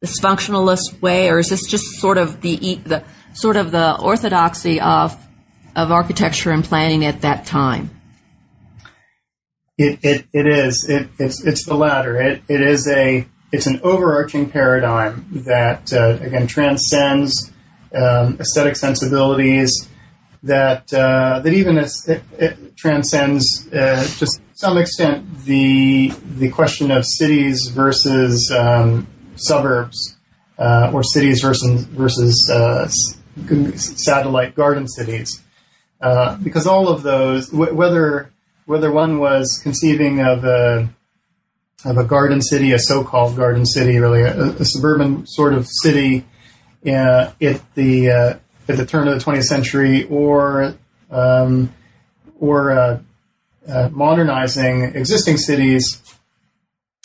[0.00, 4.80] This functionalist way, or is this just sort of the the sort of the orthodoxy
[4.80, 5.16] of
[5.74, 7.95] of architecture and planning at that time?
[9.78, 10.86] It, it, it is.
[10.88, 12.20] It, it's, it's the latter.
[12.20, 17.52] It, it is a, it's an overarching paradigm that, uh, again, transcends
[17.94, 19.88] um, aesthetic sensibilities,
[20.42, 26.90] that, uh, that even as, it, it transcends uh, just some extent, the the question
[26.90, 30.16] of cities versus um, suburbs,
[30.58, 32.88] uh, or cities versus versus uh,
[33.76, 35.42] satellite garden cities,
[36.00, 38.32] uh, because all of those, w- whether
[38.66, 40.90] whether one was conceiving of a
[41.84, 46.24] of a garden city, a so-called garden city, really a, a suburban sort of city
[46.86, 48.34] uh, at the uh,
[48.68, 50.74] at the turn of the 20th century, or
[51.10, 51.72] um,
[52.40, 52.98] or uh,
[53.68, 56.02] uh, modernizing existing cities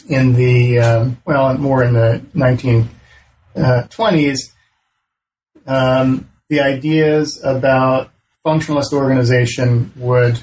[0.08, 4.40] in the um, well, more in the 1920s.
[5.68, 8.10] Um, the ideas about
[8.44, 10.42] functionalist organization would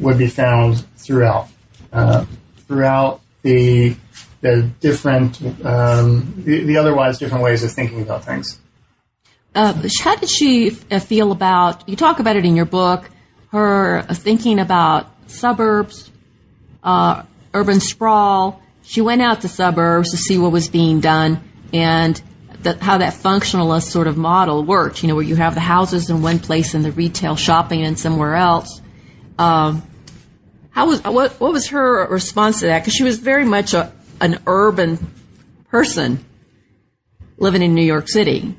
[0.00, 1.48] would be found throughout
[1.92, 2.24] uh,
[2.66, 3.96] throughout the
[4.40, 8.58] the different um, the, the, otherwise different ways of thinking about things.
[9.54, 11.88] Uh, how did she uh, feel about?
[11.88, 13.10] You talk about it in your book.
[13.48, 16.10] Her thinking about suburbs,
[16.84, 18.62] uh, urban sprawl.
[18.82, 22.20] She went out to suburbs to see what was being done and
[22.80, 25.02] how that functionalist sort of model worked.
[25.02, 27.96] You know, where you have the houses in one place and the retail shopping in
[27.96, 28.80] somewhere else.
[29.38, 29.82] Um,
[30.80, 32.78] how was what, what was her response to that?
[32.78, 35.12] Because she was very much a, an urban
[35.68, 36.24] person
[37.36, 38.56] living in New York City.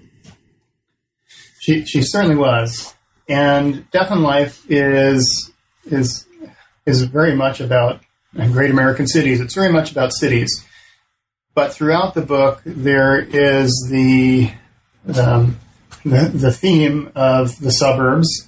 [1.60, 2.93] She she certainly was,
[3.27, 5.51] and Death and Life is
[5.86, 6.27] is
[6.86, 8.01] is very much about
[8.36, 9.41] great American cities.
[9.41, 10.63] It's very much about cities,
[11.55, 14.51] but throughout the book there is the
[15.19, 15.57] um,
[16.05, 18.47] the, the theme of the suburbs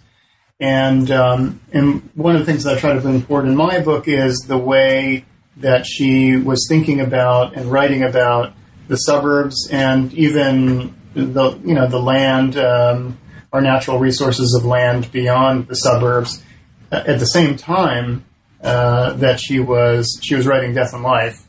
[0.63, 3.81] and um, and one of the things that I try to bring forward in my
[3.81, 5.25] book is the way
[5.57, 8.53] that she was thinking about and writing about
[8.87, 13.19] the suburbs and even the you know the land, um,
[13.51, 16.41] our natural resources of land beyond the suburbs.
[16.89, 18.23] Uh, at the same time
[18.63, 21.43] uh, that she was she was writing Death and Life.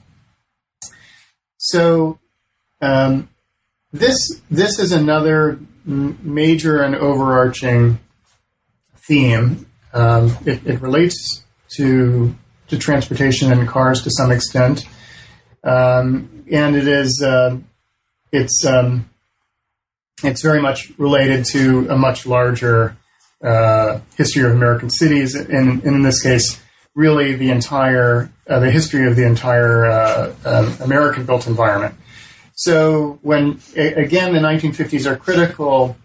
[1.58, 2.18] So
[2.80, 3.28] um,
[3.92, 8.00] this this is another major and overarching
[9.06, 9.66] theme.
[9.92, 11.44] Um, it, it, relates
[11.76, 12.34] to
[12.68, 14.86] to transportation and cars to some extent,
[15.62, 17.56] um, and it is uh,
[18.32, 19.08] it's um,
[20.24, 22.96] it's very much related to a much larger
[23.42, 26.60] uh, history of American cities, and, and, in this case,
[26.94, 31.94] really the entire uh, the history of the entire uh, uh, American built environment.
[32.56, 35.96] So when again the 1950s are critical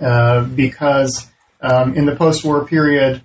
[0.00, 1.30] uh, because
[1.64, 3.22] um, in the post-war period,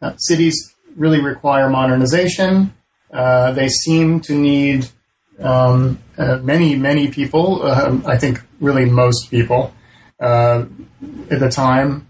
[0.00, 2.72] uh, cities really require modernization.
[3.12, 4.86] Uh, they seem to need
[5.40, 7.62] um, uh, many, many people.
[7.62, 9.74] Um, I think really most people
[10.20, 10.66] uh,
[11.30, 12.06] at the time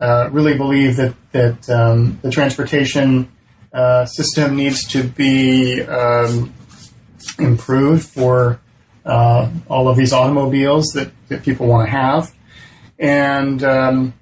[0.00, 3.28] uh, really believe that that um, the transportation
[3.72, 6.52] uh, system needs to be um,
[7.38, 8.60] improved for
[9.06, 12.32] all of these automobiles that, that people want to have,
[12.98, 14.14] and um,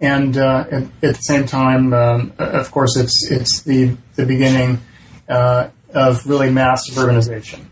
[0.00, 4.80] and uh, at, at, the same time, um, of course, it's it's the the beginning
[5.28, 7.64] uh, of really mass urbanization.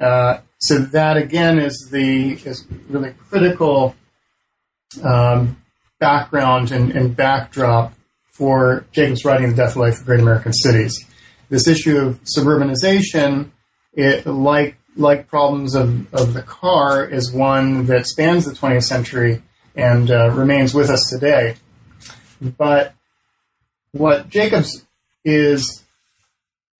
[0.00, 3.94] Uh, so that again is the is really critical
[5.02, 5.60] um,
[5.98, 7.94] background and, and, backdrop
[8.30, 11.06] for Jacobs writing the Death Life of Great American Cities.
[11.48, 13.50] This issue of suburbanization,
[13.94, 19.42] it, like like problems of, of the car, is one that spans the 20th century
[19.74, 21.56] and uh, remains with us today.
[22.40, 22.94] But
[23.92, 24.84] what Jacobs
[25.24, 25.84] is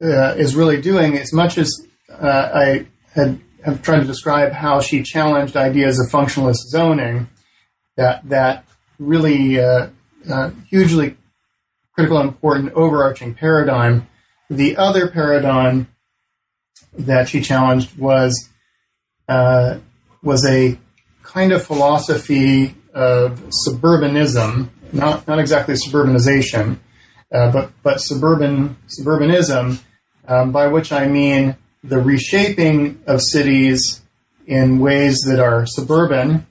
[0.02, 1.70] uh, is really doing, as much as
[2.10, 7.28] uh, I had have tried to describe how she challenged ideas of functionalist zoning,
[7.96, 8.64] that that
[8.98, 9.88] really uh,
[10.28, 11.16] uh, hugely
[11.94, 14.08] critical important overarching paradigm.
[14.50, 15.88] The other paradigm
[16.98, 18.48] that she challenged was
[19.28, 19.78] uh,
[20.22, 20.78] was a
[21.22, 26.78] kind of philosophy of suburbanism, not not exactly suburbanization,
[27.32, 29.82] uh, but but suburban suburbanism,
[30.28, 34.02] um, by which I mean the reshaping of cities
[34.46, 36.46] in ways that are suburban,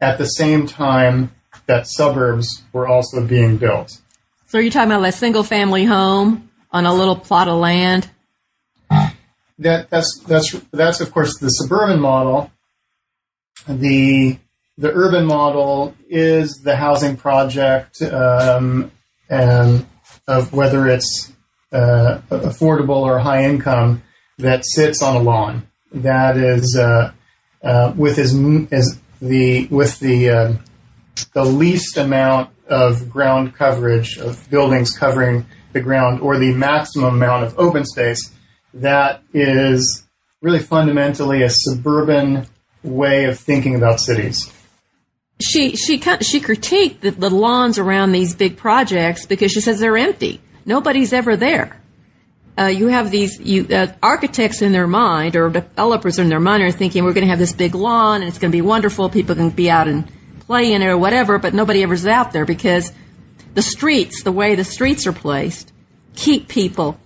[0.00, 1.34] at the same time
[1.66, 4.00] that suburbs were also being built.
[4.46, 8.08] So you're talking about a single family home on a little plot of land?
[9.58, 12.50] That that's that's that's of course the suburban model.
[13.66, 14.38] The
[14.78, 18.90] the urban model is the housing project um,
[19.28, 19.84] and
[20.28, 21.32] of whether it's
[21.72, 24.02] uh, affordable or high income
[24.38, 25.66] that sits on a lawn.
[25.92, 27.12] That is uh,
[27.62, 28.32] uh, with as,
[28.70, 30.64] as the with the um,
[31.32, 37.44] the least amount of ground coverage of buildings covering the ground or the maximum amount
[37.44, 38.32] of open space
[38.74, 40.06] that is
[40.40, 42.46] really fundamentally a suburban
[42.82, 44.52] way of thinking about cities.
[45.40, 49.96] She she she critiqued the, the lawns around these big projects because she says they're
[49.96, 50.40] empty.
[50.66, 51.80] Nobody's ever there.
[52.58, 56.62] Uh, you have these you, uh, architects in their mind or developers in their mind
[56.64, 59.08] are thinking we're going to have this big lawn and it's going to be wonderful.
[59.08, 60.10] People can be out and
[60.40, 62.92] play in it or whatever, but nobody ever's out there because
[63.54, 65.72] the streets, the way the streets are placed,
[66.16, 66.98] keep people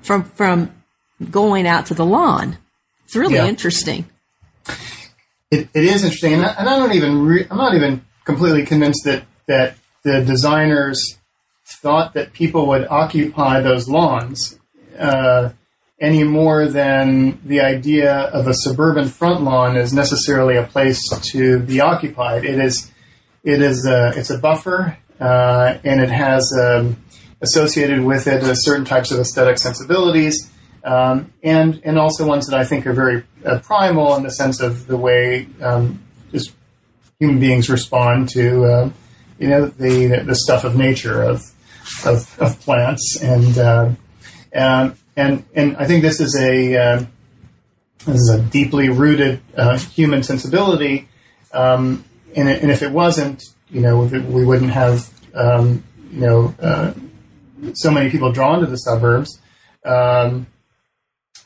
[0.00, 0.72] from from
[1.30, 2.56] going out to the lawn.
[3.04, 3.46] It's really yeah.
[3.46, 4.08] interesting.
[5.50, 8.66] It, it is interesting, and I, and I don't even re- I'm not even completely
[8.66, 11.18] convinced that that the designers
[11.66, 14.58] thought that people would occupy those lawns
[14.98, 15.50] uh,
[16.00, 21.00] any more than the idea of a suburban front lawn is necessarily a place
[21.32, 22.44] to be occupied.
[22.44, 22.90] It is
[23.42, 27.02] it is a, it's a buffer, uh, and it has um,
[27.40, 30.50] associated with it certain types of aesthetic sensibilities
[30.84, 34.60] um, and and also ones that I think are very uh, primal in the sense
[34.60, 36.02] of the way um,
[36.32, 36.52] just
[37.18, 38.90] human beings respond to uh,
[39.38, 41.50] you know the the stuff of nature of
[42.04, 43.90] of, of plants and uh,
[44.52, 47.04] and and and I think this is a uh,
[48.06, 51.08] this is a deeply rooted uh, human sensibility
[51.52, 52.04] um,
[52.36, 56.92] and, and if it wasn't you know we wouldn't have um, you know uh,
[57.74, 59.40] so many people drawn to the suburbs.
[59.84, 60.46] Um,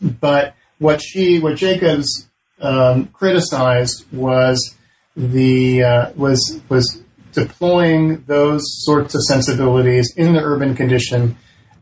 [0.03, 2.28] but what she, what Jacobs
[2.61, 4.76] um, criticized was
[5.16, 11.36] the uh, was was deploying those sorts of sensibilities in the urban condition,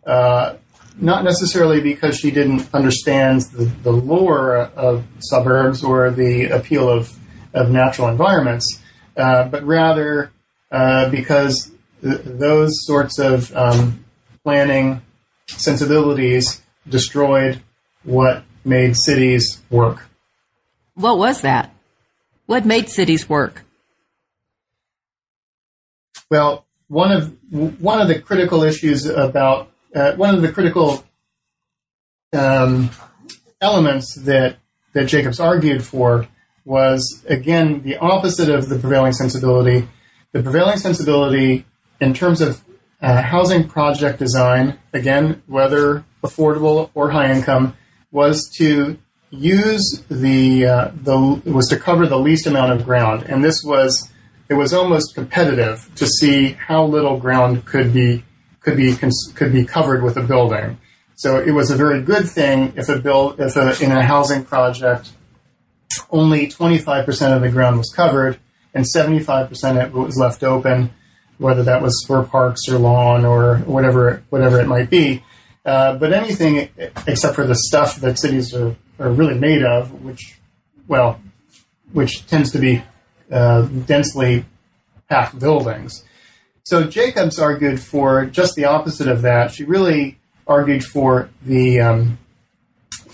[0.06, 0.54] uh,
[0.96, 7.12] not necessarily because she didn't understand the, the lore of suburbs or the appeal of,
[7.52, 8.80] of natural environments,
[9.16, 10.30] uh, but rather
[10.70, 14.04] uh, because th- those sorts of um,
[14.44, 15.02] planning
[15.48, 17.60] sensibilities destroyed
[18.04, 20.08] what made cities work.
[20.94, 21.74] What was that?
[22.46, 23.64] What made cities work?
[26.30, 27.36] Well, one of
[27.80, 31.04] one of the critical issues about uh, one of the critical
[32.32, 32.90] um,
[33.60, 34.56] elements that
[34.92, 36.26] that Jacobs argued for
[36.64, 39.88] was again the opposite of the prevailing sensibility.
[40.32, 41.64] The prevailing sensibility,
[42.00, 42.62] in terms of
[43.02, 47.76] uh, housing project design, again, whether affordable or high income,
[48.12, 48.98] was to
[49.30, 54.10] use the uh, the was to cover the least amount of ground, and this was
[54.48, 58.24] it was almost competitive to see how little ground could be
[58.60, 58.96] could be
[59.34, 60.78] could be covered with a building.
[61.14, 64.44] So it was a very good thing if a build if a, in a housing
[64.44, 65.12] project
[66.10, 68.38] only 25% of the ground was covered
[68.74, 70.90] and 75% it was left open,
[71.38, 75.22] whether that was for parks or lawn or whatever whatever it might be.
[75.70, 76.68] Uh, but anything
[77.06, 80.36] except for the stuff that cities are, are really made of, which,
[80.88, 81.20] well,
[81.92, 82.82] which tends to be
[83.30, 84.44] uh, densely
[85.08, 86.02] packed buildings.
[86.64, 89.52] So Jacobs argued for just the opposite of that.
[89.52, 92.18] She really argued for the um,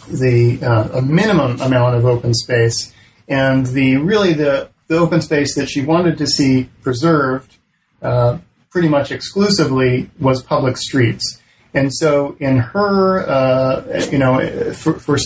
[0.09, 2.95] the uh, a minimum amount of open space,
[3.29, 7.59] and the really the the open space that she wanted to see preserved,
[8.01, 8.39] uh,
[8.71, 11.43] pretty much exclusively, was public streets.
[11.77, 15.19] And so, in her, uh, you know, for, for,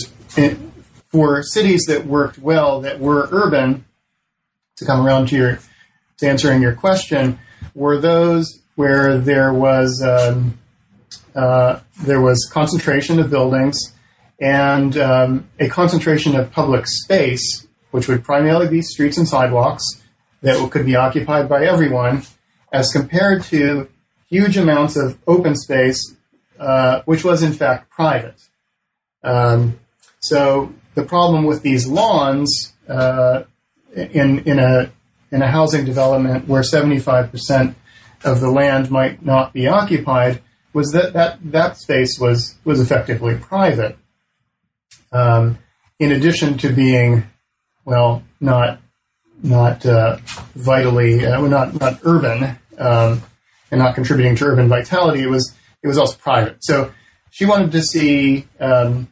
[1.09, 3.85] for cities that worked well, that were urban,
[4.75, 5.59] to come around to your
[6.17, 7.39] to answering your question,
[7.73, 10.59] were those where there was um,
[11.35, 13.79] uh, there was concentration of buildings
[14.41, 19.85] and um, a concentration of public space, which would primarily be streets and sidewalks
[20.41, 22.23] that could be occupied by everyone,
[22.73, 23.87] as compared to
[24.27, 26.17] huge amounts of open space
[26.61, 28.39] uh, which was in fact private.
[29.23, 29.79] Um,
[30.19, 33.43] so the problem with these lawns uh,
[33.95, 34.91] in in a
[35.31, 37.73] in a housing development where 75%
[38.23, 40.41] of the land might not be occupied
[40.73, 43.97] was that that, that space was was effectively private.
[45.11, 45.57] Um,
[45.99, 47.23] in addition to being,
[47.85, 48.79] well, not
[49.41, 50.17] not uh,
[50.53, 53.23] vitally, uh, not not urban, um,
[53.71, 56.63] and not contributing to urban vitality, it was it was also private.
[56.63, 56.91] So
[57.29, 59.07] she wanted to see um,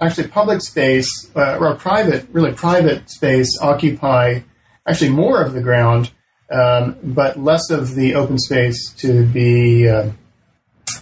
[0.00, 4.40] actually public space uh, or private, really private space occupy
[4.86, 6.10] actually more of the ground,
[6.50, 10.10] um, but less of the open space to be uh,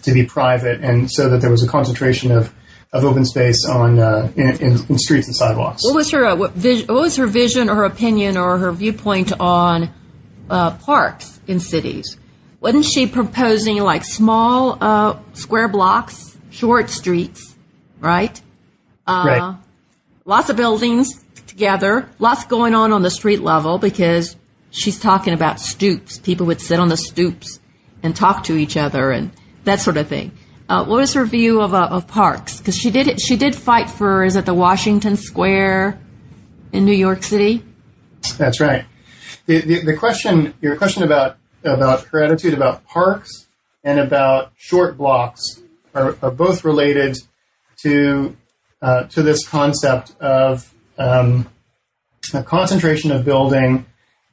[0.03, 2.55] to be private, and so that there was a concentration of
[2.93, 5.85] of open space on uh, in, in, in, streets and sidewalks.
[5.85, 8.73] What was her uh, what, vis- what, was her vision or her opinion or her
[8.73, 9.91] viewpoint on
[10.49, 12.17] uh, parks in cities?
[12.65, 17.55] Wasn't she proposing like small uh, square blocks, short streets,
[18.01, 18.41] right?
[19.07, 19.57] Uh, right.
[20.25, 24.37] Lots of buildings together, lots going on on the street level because
[24.71, 26.19] she's talking about stoops.
[26.19, 27.61] People would sit on the stoops
[28.03, 29.31] and talk to each other and
[29.65, 30.33] that sort of thing.
[30.67, 32.61] Uh, what was her view of, uh, of parks?
[32.61, 36.01] Because she did she did fight for is it the Washington Square
[36.73, 37.63] in New York City?
[38.39, 38.87] That's right.
[39.45, 43.47] The, the, the question your question about about her attitude about parks
[43.83, 45.61] and about short blocks
[45.95, 47.17] are, are both related
[47.83, 48.37] to
[48.83, 51.49] uh, to this concept of um,
[52.33, 53.87] a concentration of building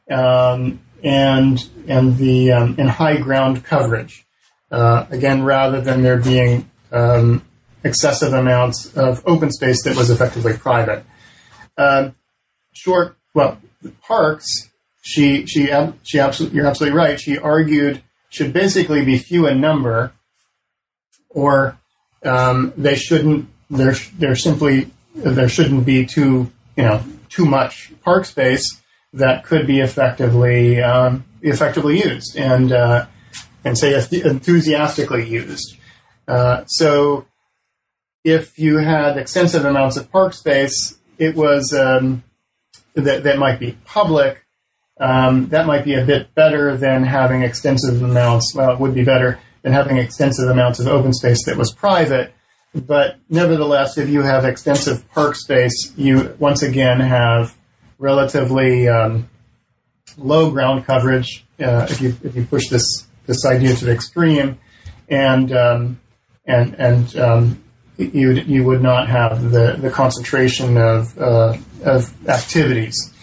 [0.09, 4.25] um, and and the um, and high ground coverage.
[4.69, 7.43] Uh, again, rather than there being um,
[7.83, 11.03] excessive amounts of open space that was effectively private.
[11.77, 12.15] Um,
[12.73, 13.57] short, well,
[14.01, 14.69] parks.
[15.01, 15.69] She she
[16.03, 17.19] she absolutely you're absolutely right.
[17.19, 20.13] She argued should basically be few in number,
[21.29, 21.77] or
[22.23, 23.49] um, they shouldn't.
[23.69, 28.81] There there simply there shouldn't be too you know too much park space
[29.13, 33.05] that could be effectively um, effectively used and uh,
[33.63, 35.77] and say enthusiastically used.
[36.27, 37.25] Uh, so
[38.23, 42.23] if you had extensive amounts of park space, it was um,
[42.93, 44.45] that that might be public.
[45.01, 48.53] Um, that might be a bit better than having extensive amounts.
[48.55, 52.33] Well, it would be better than having extensive amounts of open space that was private.
[52.73, 57.57] But nevertheless, if you have extensive park space, you once again have
[57.97, 59.27] relatively um,
[60.17, 61.45] low ground coverage.
[61.59, 64.59] Uh, if you if you push this this idea to the extreme,
[65.09, 65.99] and um,
[66.45, 67.63] and and um,
[67.97, 73.13] you you would not have the, the concentration of uh, of activities,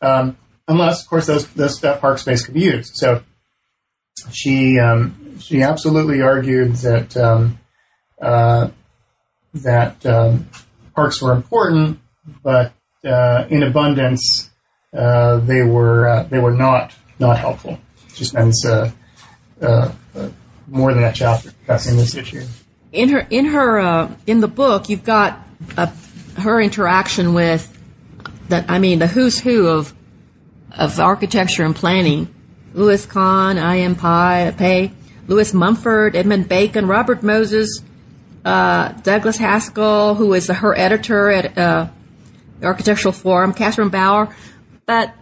[0.00, 0.36] um,
[0.72, 2.96] unless of course those, those that park space could be used.
[2.96, 3.22] So
[4.30, 7.58] she um, she absolutely argued that um,
[8.20, 8.68] uh,
[9.54, 10.48] that um,
[10.94, 11.98] parks were important,
[12.42, 12.72] but
[13.04, 14.50] uh, in abundance,
[14.96, 17.78] uh, they were uh, they were not not helpful.
[18.14, 18.90] She spends uh,
[19.60, 19.92] uh,
[20.68, 22.44] more than a chapter discussing this issue.
[22.92, 25.40] In her in her in the book, you've got
[26.38, 27.68] her interaction with
[28.48, 28.70] that.
[28.70, 29.94] I mean, the who's who of
[30.76, 32.32] of architecture and planning:
[32.74, 33.78] Louis Kahn, I.
[33.78, 33.94] M.
[33.96, 34.92] Pei,
[35.28, 37.80] Lewis Mumford, Edmund Bacon, Robert Moses,
[38.44, 41.90] Douglas Haskell, who is her editor at the
[42.62, 44.34] Architectural Forum, Catherine Bauer.
[44.86, 45.14] But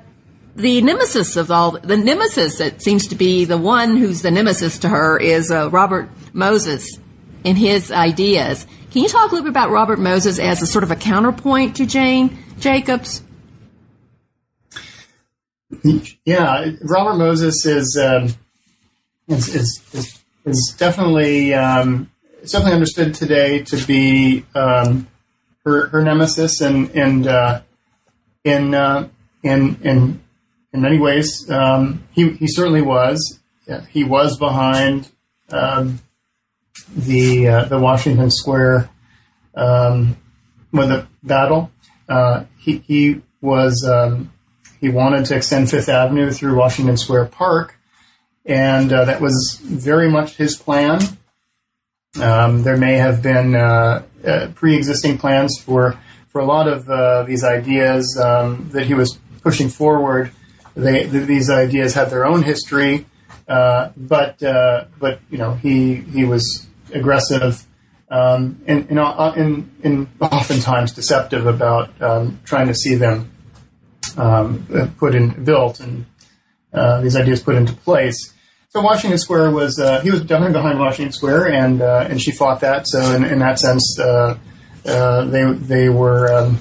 [0.57, 4.79] the nemesis of all, the nemesis that seems to be the one who's the nemesis
[4.81, 6.99] to her is uh, Robert Moses
[7.45, 8.67] and his ideas.
[8.91, 11.77] Can you talk a little bit about Robert Moses as a sort of a counterpoint
[11.77, 13.23] to Jane Jacobs?
[16.25, 18.35] Yeah, Robert Moses is um,
[19.29, 22.11] is, is, is, is, definitely um,
[22.43, 25.07] definitely understood today to be um,
[25.65, 27.61] her, her nemesis, and and uh,
[28.43, 29.09] in uh,
[29.43, 30.21] in in
[30.73, 33.39] in many ways, um, he he certainly was.
[33.91, 35.09] He was behind
[35.51, 36.01] um,
[36.97, 38.91] the uh, the Washington Square
[39.55, 40.17] um,
[40.73, 41.71] with the battle.
[42.09, 44.33] Uh, he he was um,
[44.81, 47.79] he wanted to extend Fifth Avenue through Washington Square Park,
[48.45, 51.01] and uh, that was very much his plan.
[52.21, 57.25] Um, there may have been uh, uh, pre-existing plans for for a lot of uh,
[57.25, 60.31] these ideas um, that he was pushing forward.
[60.75, 63.07] They, these ideas had their own history,
[63.49, 67.67] uh, but uh, but you know he he was aggressive
[68.11, 73.31] um, and, and, and, and, oftentimes deceptive about um, trying to see them
[74.19, 76.07] um, put in built and
[77.03, 78.33] these ideas put into place.
[78.73, 82.31] So Washington Square was uh, he was definitely behind Washington Square, and uh, and she
[82.31, 82.87] fought that.
[82.87, 84.39] So in, in that sense, uh,
[84.87, 86.59] uh they they were um,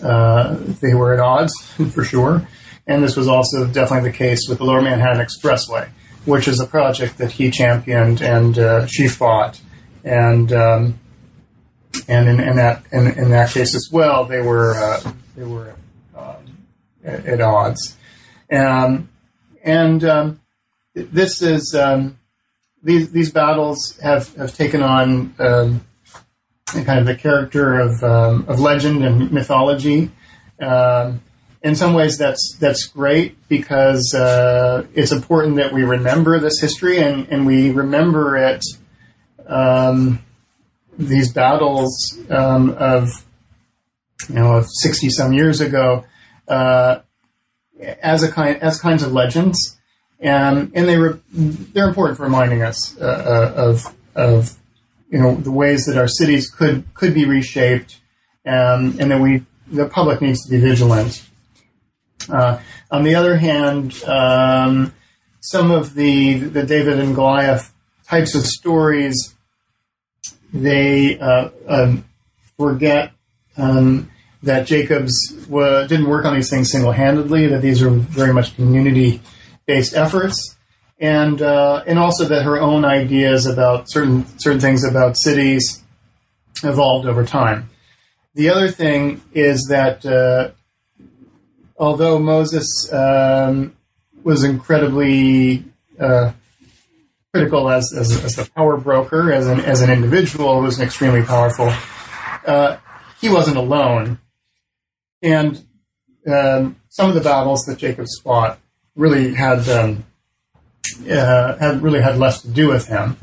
[0.00, 1.52] uh, they were at odds
[1.92, 2.46] for sure.
[2.86, 5.88] And this was also definitely the case with the Lower Manhattan Expressway,
[6.24, 9.60] which is a project that he championed and uh, she fought,
[10.04, 11.00] and um,
[12.06, 15.00] and in, in, that in, in, that case as well, they were
[15.36, 15.74] they were
[17.04, 17.96] at, at, odds,
[18.52, 19.08] um,
[19.62, 20.40] and um,
[20.94, 22.18] this is um,
[22.82, 25.86] these these battles have have taken on um,
[26.66, 30.10] kind of the character of um, of legend and mythology.
[30.60, 31.22] Um,
[31.62, 36.98] in some ways, that's that's great because uh, it's important that we remember this history
[36.98, 38.64] and, and we remember it.
[40.98, 43.08] These battles of
[44.28, 46.04] you know of sixty some years ago
[46.48, 47.00] uh,
[48.02, 49.78] as a kind as kinds of legends
[50.22, 54.56] and and they re- they're important for reminding us uh, uh, of of
[55.10, 58.00] you know the ways that our cities could could be reshaped,
[58.46, 61.28] um, and that we the public needs to be vigilant.
[62.32, 64.94] Uh, on the other hand, um,
[65.40, 67.74] some of the the David and Goliath
[68.06, 69.34] types of stories
[70.52, 72.04] they uh, um,
[72.56, 73.12] forget
[73.56, 74.10] um,
[74.42, 75.14] that Jacobs
[75.48, 77.46] didn't work on these things single handedly.
[77.46, 79.20] That these are very much community
[79.66, 80.56] based efforts,
[80.98, 85.82] and uh, and also that her own ideas about certain certain things about cities
[86.62, 87.70] evolved over time.
[88.34, 90.52] The other thing is that uh,
[91.76, 93.76] although Moses um,
[94.24, 95.64] was incredibly
[95.98, 96.32] uh,
[97.32, 101.22] critical as, as, as, the power broker, as an, as an individual who was extremely
[101.22, 101.72] powerful,
[102.46, 102.76] uh,
[103.20, 104.18] he wasn't alone.
[105.22, 105.64] And
[106.26, 108.58] um, some of the battles that Jacob fought
[108.94, 110.04] really had um,
[111.08, 113.16] uh, had really had less to do with him.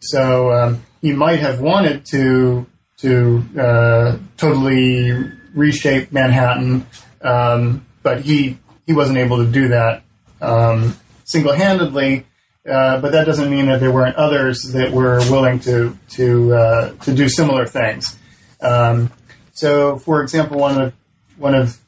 [0.00, 2.66] So um, he might have wanted to
[2.98, 5.12] to uh, totally
[5.54, 6.86] reshape Manhattan,
[7.22, 10.02] um, but he he wasn't able to do that
[10.40, 12.24] um, single handedly.
[12.68, 16.92] Uh, but that doesn't mean that there weren't others that were willing to to uh,
[16.96, 18.18] to do similar things.
[18.60, 19.10] Um,
[19.52, 20.94] so, for example, one of
[21.38, 21.78] one of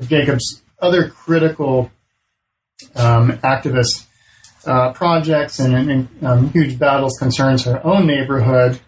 [0.00, 1.90] Jacobs' other critical
[2.94, 4.06] um, activist
[4.66, 8.80] uh, projects and, and um, huge battles concerns her own neighborhood.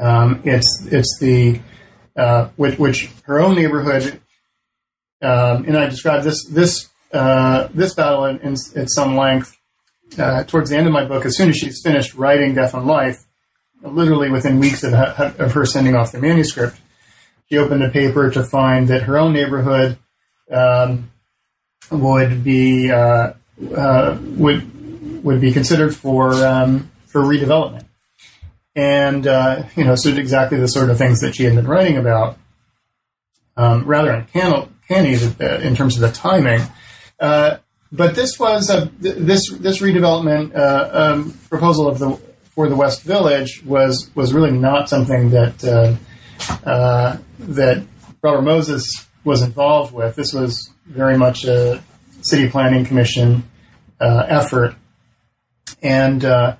[0.00, 1.60] Um, it's it's the
[2.16, 4.20] uh, which, which, her own neighborhood,
[5.22, 9.56] um, and I described this this uh, this battle in, in, at some length
[10.18, 11.24] uh, towards the end of my book.
[11.24, 13.24] As soon as she's finished writing Death and Life,
[13.82, 16.78] literally within weeks of, of her sending off the manuscript,
[17.48, 19.98] she opened the paper to find that her own neighborhood
[20.52, 21.10] um,
[21.90, 23.32] would be uh,
[23.74, 27.84] uh, would would be considered for um, for redevelopment,
[28.74, 31.96] and uh, you know, so exactly the sort of things that she had been writing
[31.96, 32.38] about.
[33.56, 36.60] Um, rather uncanny uh, in terms of the timing,
[37.18, 37.56] uh,
[37.90, 43.02] but this was a this this redevelopment uh, um, proposal of the for the West
[43.02, 45.98] Village was was really not something that
[46.64, 47.84] that
[48.22, 50.16] Robert Moses was involved with.
[50.16, 51.82] This was very much a
[52.22, 53.44] city planning commission
[54.00, 54.74] uh, effort,
[55.82, 56.56] and uh,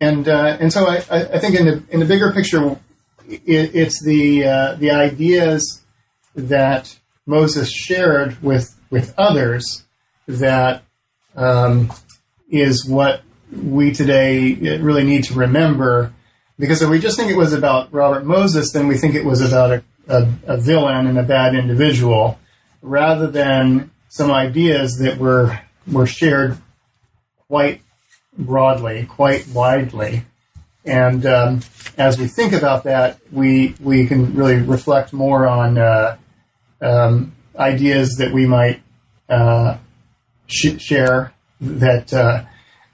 [0.00, 2.78] and uh, and so I, I think in the in the bigger picture,
[3.26, 5.82] it, it's the uh, the ideas
[6.34, 9.84] that Moses shared with with others
[10.26, 10.82] that
[11.34, 11.92] um,
[12.48, 16.12] is what we today really need to remember.
[16.58, 19.40] Because if we just think it was about Robert Moses, then we think it was
[19.40, 22.38] about a, a, a villain and a bad individual,
[22.82, 26.56] rather than some ideas that were were shared
[27.48, 27.82] quite
[28.38, 30.24] broadly, quite widely.
[30.84, 31.60] And um,
[31.98, 36.16] as we think about that, we we can really reflect more on uh,
[36.80, 38.80] um, ideas that we might
[39.28, 39.76] uh,
[40.46, 42.44] sh- share that uh,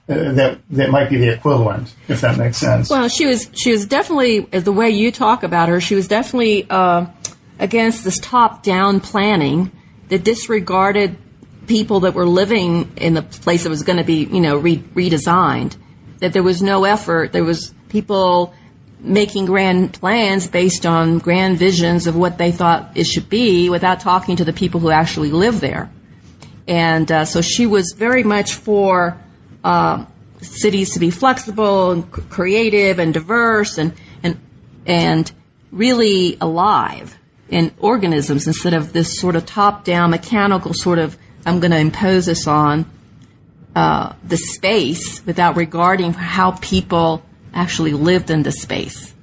[0.07, 2.89] that that might be the equivalent, if that makes sense.
[2.89, 5.79] Well, she was she was definitely the way you talk about her.
[5.79, 7.05] She was definitely uh,
[7.59, 9.71] against this top-down planning
[10.09, 11.17] that disregarded
[11.67, 14.77] people that were living in the place that was going to be, you know, re-
[14.77, 15.77] redesigned.
[16.19, 17.31] That there was no effort.
[17.31, 18.53] There was people
[18.99, 23.99] making grand plans based on grand visions of what they thought it should be without
[23.99, 25.89] talking to the people who actually live there.
[26.67, 29.19] And uh, so she was very much for
[29.63, 30.05] uh,
[30.41, 34.39] cities to be flexible and creative and diverse and and
[34.85, 35.31] and
[35.71, 37.17] really alive
[37.49, 42.25] in organisms instead of this sort of top-down mechanical sort of I'm going to impose
[42.25, 42.85] this on
[43.75, 49.13] uh, the space without regarding how people actually lived in the space.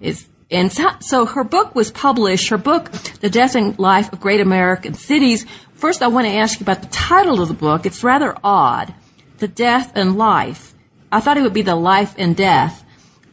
[0.00, 2.48] It's, and so, so her book was published.
[2.48, 2.90] Her book,
[3.20, 5.44] The Death and Life of Great American Cities.
[5.74, 7.84] First, I want to ask you about the title of the book.
[7.84, 8.94] It's rather odd.
[9.38, 10.74] The Death and Life.
[11.10, 12.84] I thought it would be the life and death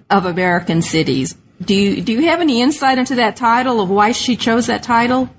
[0.10, 1.36] of American cities.
[1.62, 4.84] Do you, do you have any insight into that title of why she chose that
[4.84, 5.30] title?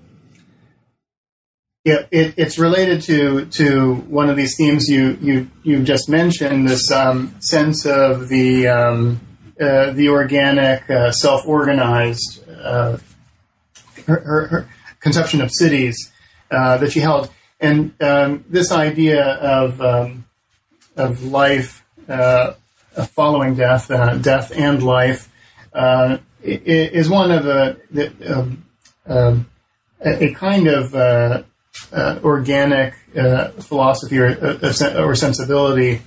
[1.85, 6.69] Yeah, it, it's related to to one of these themes you you you just mentioned.
[6.69, 9.21] This um, sense of the um,
[9.61, 12.99] uh, the organic, uh, self organized uh,
[14.07, 16.13] her, her, her, conception of cities
[16.51, 20.26] uh, that she held, and um, this idea of um,
[20.97, 22.55] of life uh,
[23.13, 25.29] following death, uh, death and life,
[26.43, 27.77] is one of a,
[29.09, 29.37] a,
[30.03, 31.43] a kind of uh,
[32.25, 36.03] organic uh, philosophy or, uh, or sensibility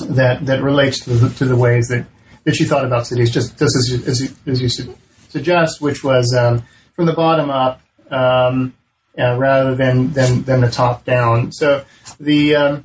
[0.00, 2.06] that that relates to the, to the ways that,
[2.44, 4.94] that she thought about cities, just just as you, as you, as you
[5.28, 6.62] suggest, which was um,
[6.94, 7.80] from the bottom up
[8.10, 8.72] um,
[9.16, 11.52] rather than, than than the top down.
[11.52, 11.84] So
[12.20, 12.84] the um,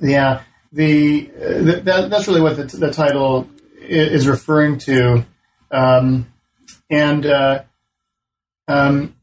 [0.00, 3.48] yeah the, the that, that's really what the, the title
[3.80, 5.24] is referring to,
[5.70, 6.26] um,
[6.90, 7.62] and uh,
[8.68, 9.14] um,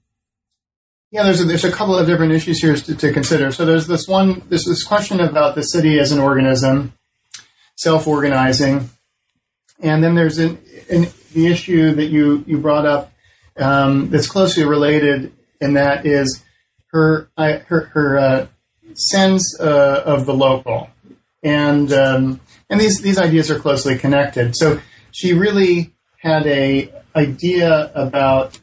[1.12, 3.52] yeah, there's a, there's a couple of different issues here to, to consider.
[3.52, 6.94] So there's this one, there's this question about the city as an organism,
[7.76, 8.90] self-organizing,
[9.80, 10.60] and then there's an,
[10.90, 13.12] an the issue that you you brought up
[13.58, 16.44] um, that's closely related, and that is
[16.88, 18.48] her I, her her uh,
[18.96, 20.90] sense uh, of the local,
[21.44, 22.40] and um,
[22.70, 24.56] and these these ideas are closely connected.
[24.56, 24.80] So
[25.12, 28.60] she really had a idea about.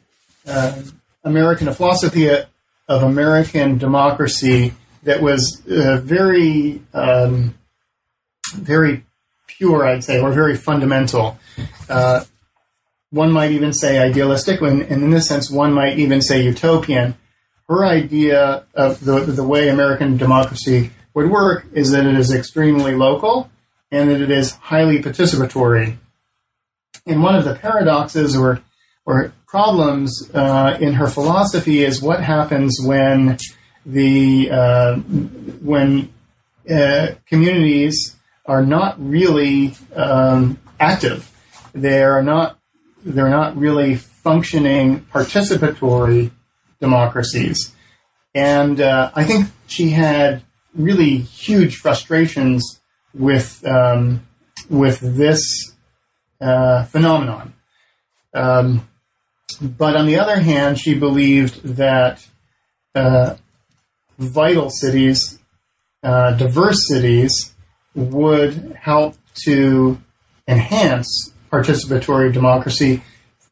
[0.47, 0.81] Uh,
[1.23, 4.73] American, a philosophy of American democracy
[5.03, 7.55] that was uh, very, um,
[8.55, 9.05] very
[9.47, 11.37] pure, I'd say, or very fundamental.
[11.89, 12.23] Uh,
[13.11, 17.15] one might even say idealistic, and in this sense, one might even say utopian.
[17.67, 22.95] Her idea of the, the way American democracy would work is that it is extremely
[22.95, 23.49] local
[23.91, 25.97] and that it is highly participatory.
[27.05, 28.61] And one of the paradoxes or,
[29.05, 33.37] or problems uh, in her philosophy is what happens when
[33.85, 36.13] the uh, when
[36.69, 41.29] uh, communities are not really um, active.
[41.73, 42.59] They are not
[43.03, 46.31] they're not really functioning participatory
[46.81, 47.73] democracies.
[48.35, 52.81] And uh, I think she had really huge frustrations
[53.13, 54.25] with um,
[54.69, 55.41] with this
[56.41, 57.53] uh, phenomenon.
[58.33, 58.87] Um,
[59.61, 62.25] but on the other hand, she believed that
[62.95, 63.35] uh,
[64.17, 65.39] vital cities,
[66.03, 67.53] uh, diverse cities,
[67.93, 69.15] would help
[69.45, 69.99] to
[70.47, 73.03] enhance participatory democracy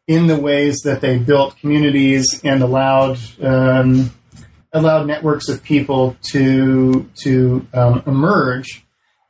[0.10, 4.12] in the ways that they built communities and allowed um,
[4.74, 8.84] allowed networks of people to to um, emerge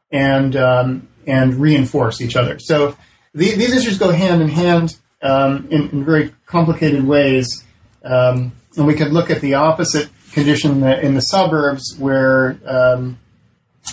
[0.10, 2.60] and um, and reinforce each other.
[2.60, 2.98] So
[3.34, 7.66] the, these issues go hand in hand um, in, in, very complicated ways.
[8.06, 12.58] Um, and we could look at the opposite condition in the, in the suburbs where,
[12.66, 13.20] um,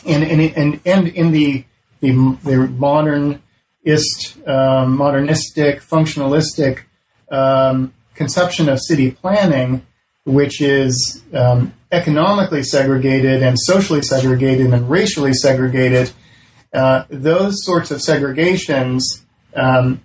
[0.07, 1.65] and, and, and, in the,
[2.01, 2.13] the,
[2.45, 2.69] the
[3.87, 6.83] modernist, um, modernistic, functionalistic
[7.31, 9.87] um, conception of city planning,
[10.25, 16.11] which is um, economically segregated and socially segregated and racially segregated,
[16.75, 19.03] uh, those sorts of segregations
[19.55, 20.03] um,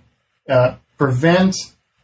[0.48, 1.54] uh, prevent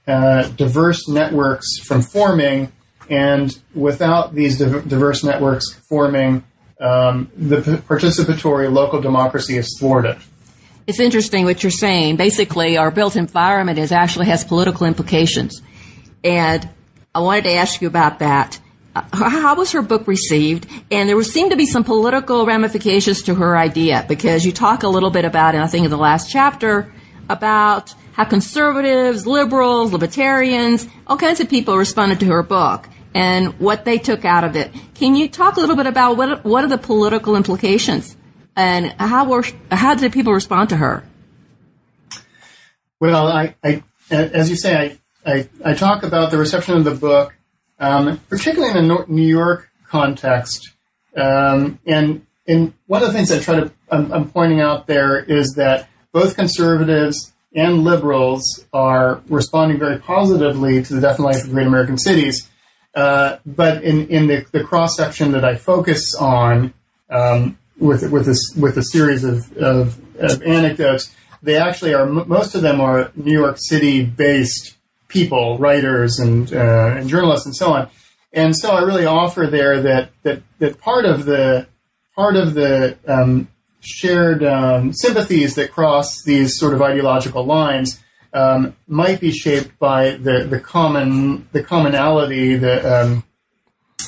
[0.07, 2.73] uh, diverse networks from forming,
[3.09, 6.43] and without these diverse networks forming,
[6.81, 10.17] um, the participatory local democracy is thwarted.
[10.89, 12.17] It's interesting what you're saying.
[12.17, 15.61] Basically, our built environment is actually has political implications,
[16.25, 16.67] and
[17.15, 18.59] I wanted to ask you about that.
[18.97, 20.67] Uh, how was her book received?
[20.91, 24.89] And there seemed to be some political ramifications to her idea because you talk a
[24.89, 26.91] little bit about, and I think in the last chapter,
[27.29, 33.85] about how conservatives, liberals, libertarians, all kinds of people responded to her book and what
[33.85, 34.73] they took out of it.
[34.95, 38.17] Can you talk a little bit about what what are the political implications
[38.59, 41.05] and how were how did people respond to her?
[43.01, 46.95] Well, I, I as you say, I, I, I talk about the reception of the
[46.95, 47.35] book,
[47.79, 50.73] um, particularly in the New York context,
[51.17, 55.19] um, and and one of the things I try to I'm, I'm pointing out there
[55.23, 61.45] is that both conservatives and liberals are responding very positively to the death and life
[61.45, 62.49] of great American cities.
[62.95, 66.75] Uh, but in, in the, the cross section that I focus on
[67.11, 72.55] um, with with this with a series of, of, of anecdotes, they actually are most
[72.55, 74.77] of them are New York City based
[75.09, 77.91] people, writers and uh, and journalists and so on.
[78.33, 81.67] And so I really offer there that that that part of the
[82.15, 83.49] part of the um,
[83.81, 88.03] shared um, sympathies that cross these sort of ideological lines
[88.33, 93.25] um, might be shaped by the, the common the commonality the um,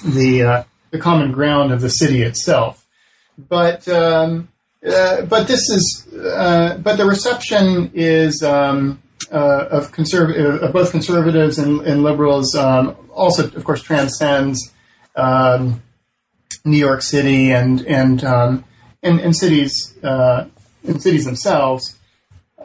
[0.04, 2.79] the uh, the common ground of the city itself.
[3.48, 4.48] But um,
[4.86, 10.90] uh, but this is uh, but the reception is um, uh, of conservative of both
[10.90, 14.72] conservatives and, and liberals um, also of course transcends
[16.64, 18.22] New York City and and
[19.02, 20.46] in, in cities uh,
[20.84, 21.96] in cities themselves.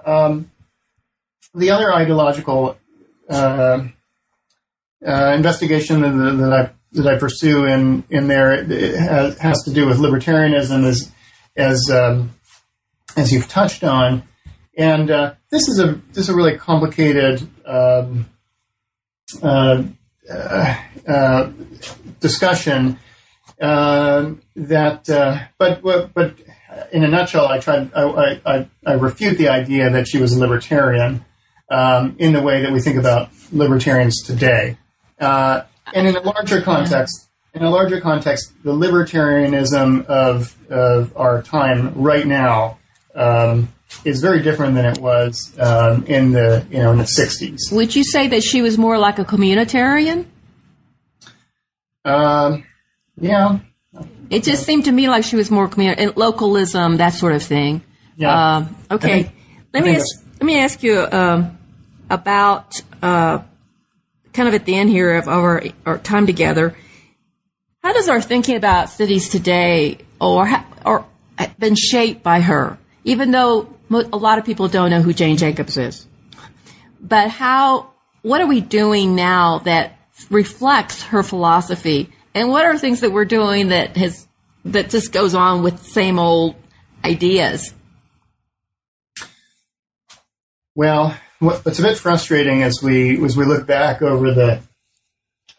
[0.05, 0.51] Um,
[1.53, 2.77] the other ideological
[3.29, 3.87] uh,
[5.05, 9.73] uh, investigation that, that, I that I pursue in in there it has, has to
[9.73, 11.11] do with libertarianism, as
[11.55, 12.31] as um,
[13.15, 14.23] as you've touched on,
[14.77, 18.29] and uh, this is a this is a really complicated um,
[19.41, 19.83] uh,
[20.29, 20.75] uh,
[21.07, 21.51] uh
[22.19, 22.99] discussion.
[23.61, 26.35] Um, that, uh, but but
[26.91, 30.39] in a nutshell, I tried I, I, I refute the idea that she was a
[30.39, 31.23] libertarian
[31.69, 34.77] um, in the way that we think about libertarians today.
[35.93, 41.93] And in a larger context, in a larger context, the libertarianism of, of our time
[41.95, 42.79] right now
[43.13, 43.69] um,
[44.03, 47.71] is very different than it was um, in the you know in the '60s.
[47.71, 50.25] Would you say that she was more like a communitarian?
[52.03, 52.65] Um,
[53.19, 53.59] yeah.
[54.29, 57.81] It just seemed to me like she was more community localism, that sort of thing.
[58.17, 58.57] Yeah.
[58.57, 59.23] Um, okay.
[59.23, 59.35] Think,
[59.73, 60.05] let me ask,
[60.39, 61.57] let me ask you um,
[62.09, 63.39] about uh,
[64.35, 66.75] kind of at the end here of our, our time together.
[67.83, 70.49] How does our thinking about cities today, or
[70.85, 71.05] or
[71.57, 72.77] been shaped by her?
[73.03, 76.07] Even though a lot of people don't know who Jane Jacobs is,
[76.99, 77.91] but how?
[78.23, 79.99] What are we doing now that
[80.31, 82.09] reflects her philosophy?
[82.33, 84.27] And what are things that we're doing that has
[84.65, 86.55] that just goes on with same old
[87.03, 87.71] ideas?
[90.73, 91.15] Well,
[91.45, 94.61] what's a bit frustrating as we as we look back over the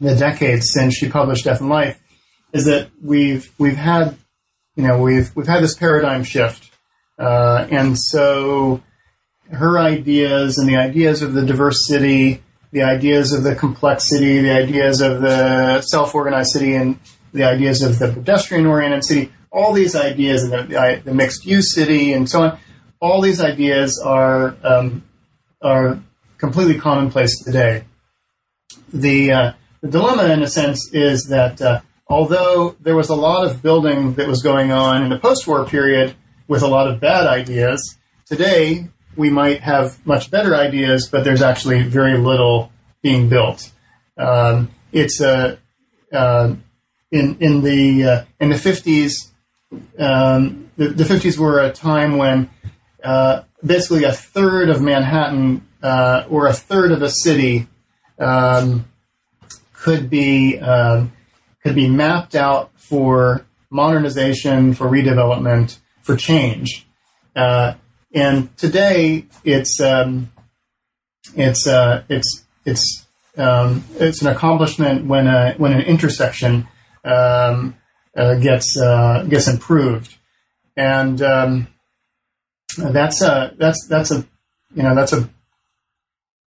[0.00, 2.00] the decades since she published Death and Life
[2.52, 4.16] is that we've we've had
[4.74, 6.70] you know we've we've had this paradigm shift,
[7.18, 8.82] uh, and so
[9.50, 14.50] her ideas and the ideas of the diverse city, the ideas of the complexity, the
[14.50, 16.98] ideas of the self-organized city, and
[17.32, 22.28] the ideas of the pedestrian-oriented city, all these ideas and the, the mixed-use city and
[22.28, 22.58] so on,
[23.00, 25.05] all these ideas are um,
[25.66, 26.00] are
[26.38, 27.84] completely commonplace today.
[28.92, 33.46] The, uh, the dilemma, in a sense, is that uh, although there was a lot
[33.46, 36.14] of building that was going on in the post-war period
[36.46, 37.96] with a lot of bad ideas,
[38.26, 42.70] today we might have much better ideas, but there's actually very little
[43.02, 43.72] being built.
[44.16, 45.58] Um, it's a
[46.12, 46.54] uh, uh,
[47.10, 49.32] in in the uh, in the fifties.
[49.98, 52.50] Um, the, 50s were a time when
[53.02, 57.66] uh, basically a third of Manhattan uh, or a third of a city
[58.18, 58.86] um,
[59.72, 61.12] could be um,
[61.62, 66.86] could be mapped out for modernization, for redevelopment, for change.
[67.34, 67.74] Uh,
[68.14, 70.32] and today, it's um,
[71.34, 73.06] it's uh, it's it's
[73.36, 76.66] um, it's an accomplishment when a when an intersection
[77.04, 77.76] um,
[78.16, 80.16] uh, gets uh, gets improved,
[80.76, 81.68] and um,
[82.76, 84.26] that's a that's that's a
[84.74, 85.28] you know that's a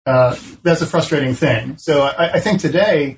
[0.06, 1.78] uh, that's a frustrating thing.
[1.78, 3.18] So I, I think today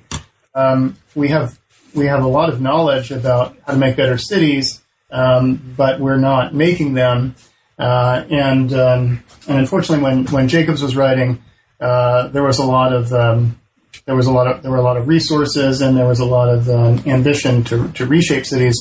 [0.54, 1.58] um, we have
[1.94, 6.18] we have a lot of knowledge about how to make better cities, um, but we're
[6.18, 7.34] not making them.
[7.78, 11.42] Uh, and um, and unfortunately, when when Jacobs was writing,
[11.80, 13.60] uh, there was a lot of um,
[14.06, 16.24] there was a lot of there were a lot of resources and there was a
[16.24, 18.76] lot of um, ambition to to reshape cities,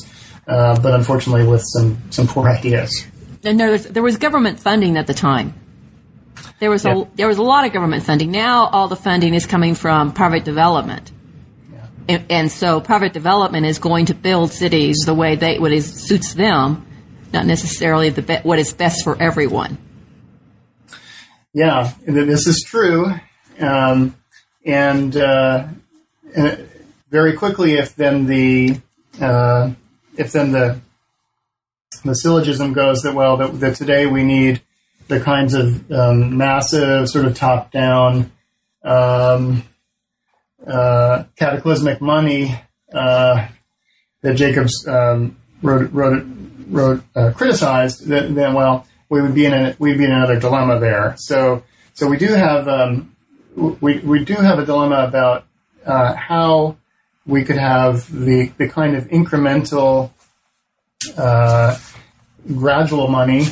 [0.47, 3.05] uh, but unfortunately with some some poor ideas
[3.47, 5.53] and there was, there was government funding at the time.
[6.59, 8.31] There was a there was a lot of government funding.
[8.31, 11.11] Now all the funding is coming from private development,
[11.71, 11.87] yeah.
[12.09, 16.07] and, and, so private development is going to build cities the way they what is,
[16.07, 16.85] suits them,
[17.31, 19.77] not necessarily the be, what is best for everyone.
[21.53, 23.13] Yeah, this is true,
[23.59, 24.15] um,
[24.65, 25.67] and, uh,
[26.35, 26.69] and,
[27.09, 28.79] very quickly, if then the
[29.21, 29.71] uh,
[30.17, 30.79] if then the
[32.01, 34.61] the syllogism goes that well that, that today we need
[35.07, 38.31] the kinds of um, massive sort of top down
[38.83, 39.63] um,
[40.65, 42.59] uh, cataclysmic money
[42.93, 43.47] uh,
[44.21, 46.25] that Jacobs um, wrote wrote
[46.67, 50.79] wrote uh, criticized then well we would be in a we'd be in another dilemma
[50.79, 51.15] there.
[51.17, 53.15] So so we do have um,
[53.55, 55.45] we we do have a dilemma about
[55.85, 56.77] uh, how
[57.25, 60.11] we could have the the kind of incremental
[61.17, 61.77] uh,
[62.55, 63.45] gradual money,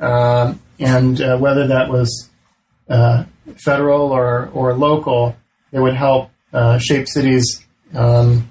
[0.00, 2.30] uh, and uh, whether that was
[2.88, 3.24] uh,
[3.56, 5.36] federal or, or local,
[5.72, 6.30] it would help
[6.78, 8.50] shape cities um,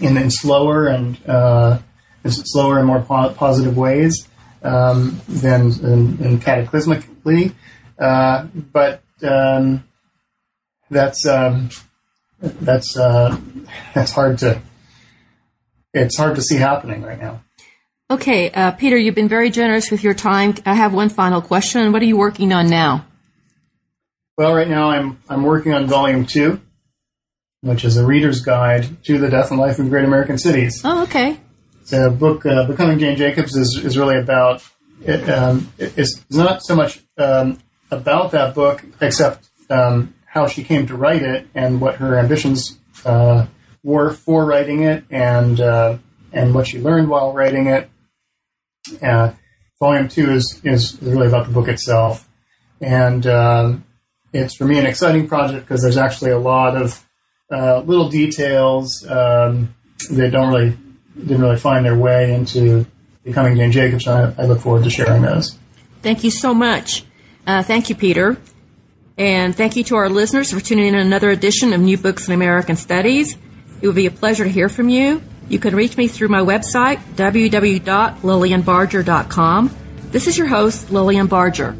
[0.00, 1.18] in, in, slower and
[2.26, 4.26] slower and more po- positive ways
[4.62, 7.54] um, than, than, than, cataclysmically.
[7.98, 9.84] but um,
[10.90, 11.70] that's um,
[12.40, 12.94] that's
[13.94, 14.62] that's hard to
[15.92, 17.42] it's hard to see happening right now.
[18.10, 20.56] Okay, uh, Peter, you've been very generous with your time.
[20.66, 21.92] I have one final question.
[21.92, 23.06] What are you working on now?
[24.36, 26.60] Well, right now I'm I'm working on volume two,
[27.60, 30.80] which is a reader's guide to the death and life of great American cities.
[30.84, 31.38] Oh, okay.
[31.90, 34.62] The book, uh, Becoming Jane Jacobs, is, is really about,
[35.02, 37.58] it, um, it's not so much um,
[37.92, 42.78] about that book, except um, how she came to write it and what her ambitions
[43.04, 43.46] uh,
[43.84, 45.96] were for writing it and, uh,
[46.32, 47.88] and what she learned while writing it.
[49.02, 49.32] Uh,
[49.78, 52.28] volume two is, is really about the book itself.
[52.80, 53.84] And um,
[54.32, 57.06] it's for me an exciting project because there's actually a lot of
[57.50, 59.74] uh, little details um,
[60.10, 60.76] that don't really
[61.18, 62.86] didn't really find their way into
[63.24, 64.06] becoming Jane Jacobs.
[64.06, 65.58] I, I look forward to sharing those.
[66.02, 67.04] Thank you so much.
[67.46, 68.38] Uh, thank you, Peter.
[69.18, 72.34] And thank you to our listeners for tuning in another edition of New Books in
[72.34, 73.36] American Studies.
[73.82, 75.22] It will be a pleasure to hear from you.
[75.50, 79.76] You can reach me through my website, www.lilianbarger.com.
[80.12, 81.74] This is your host, Lilian Barger.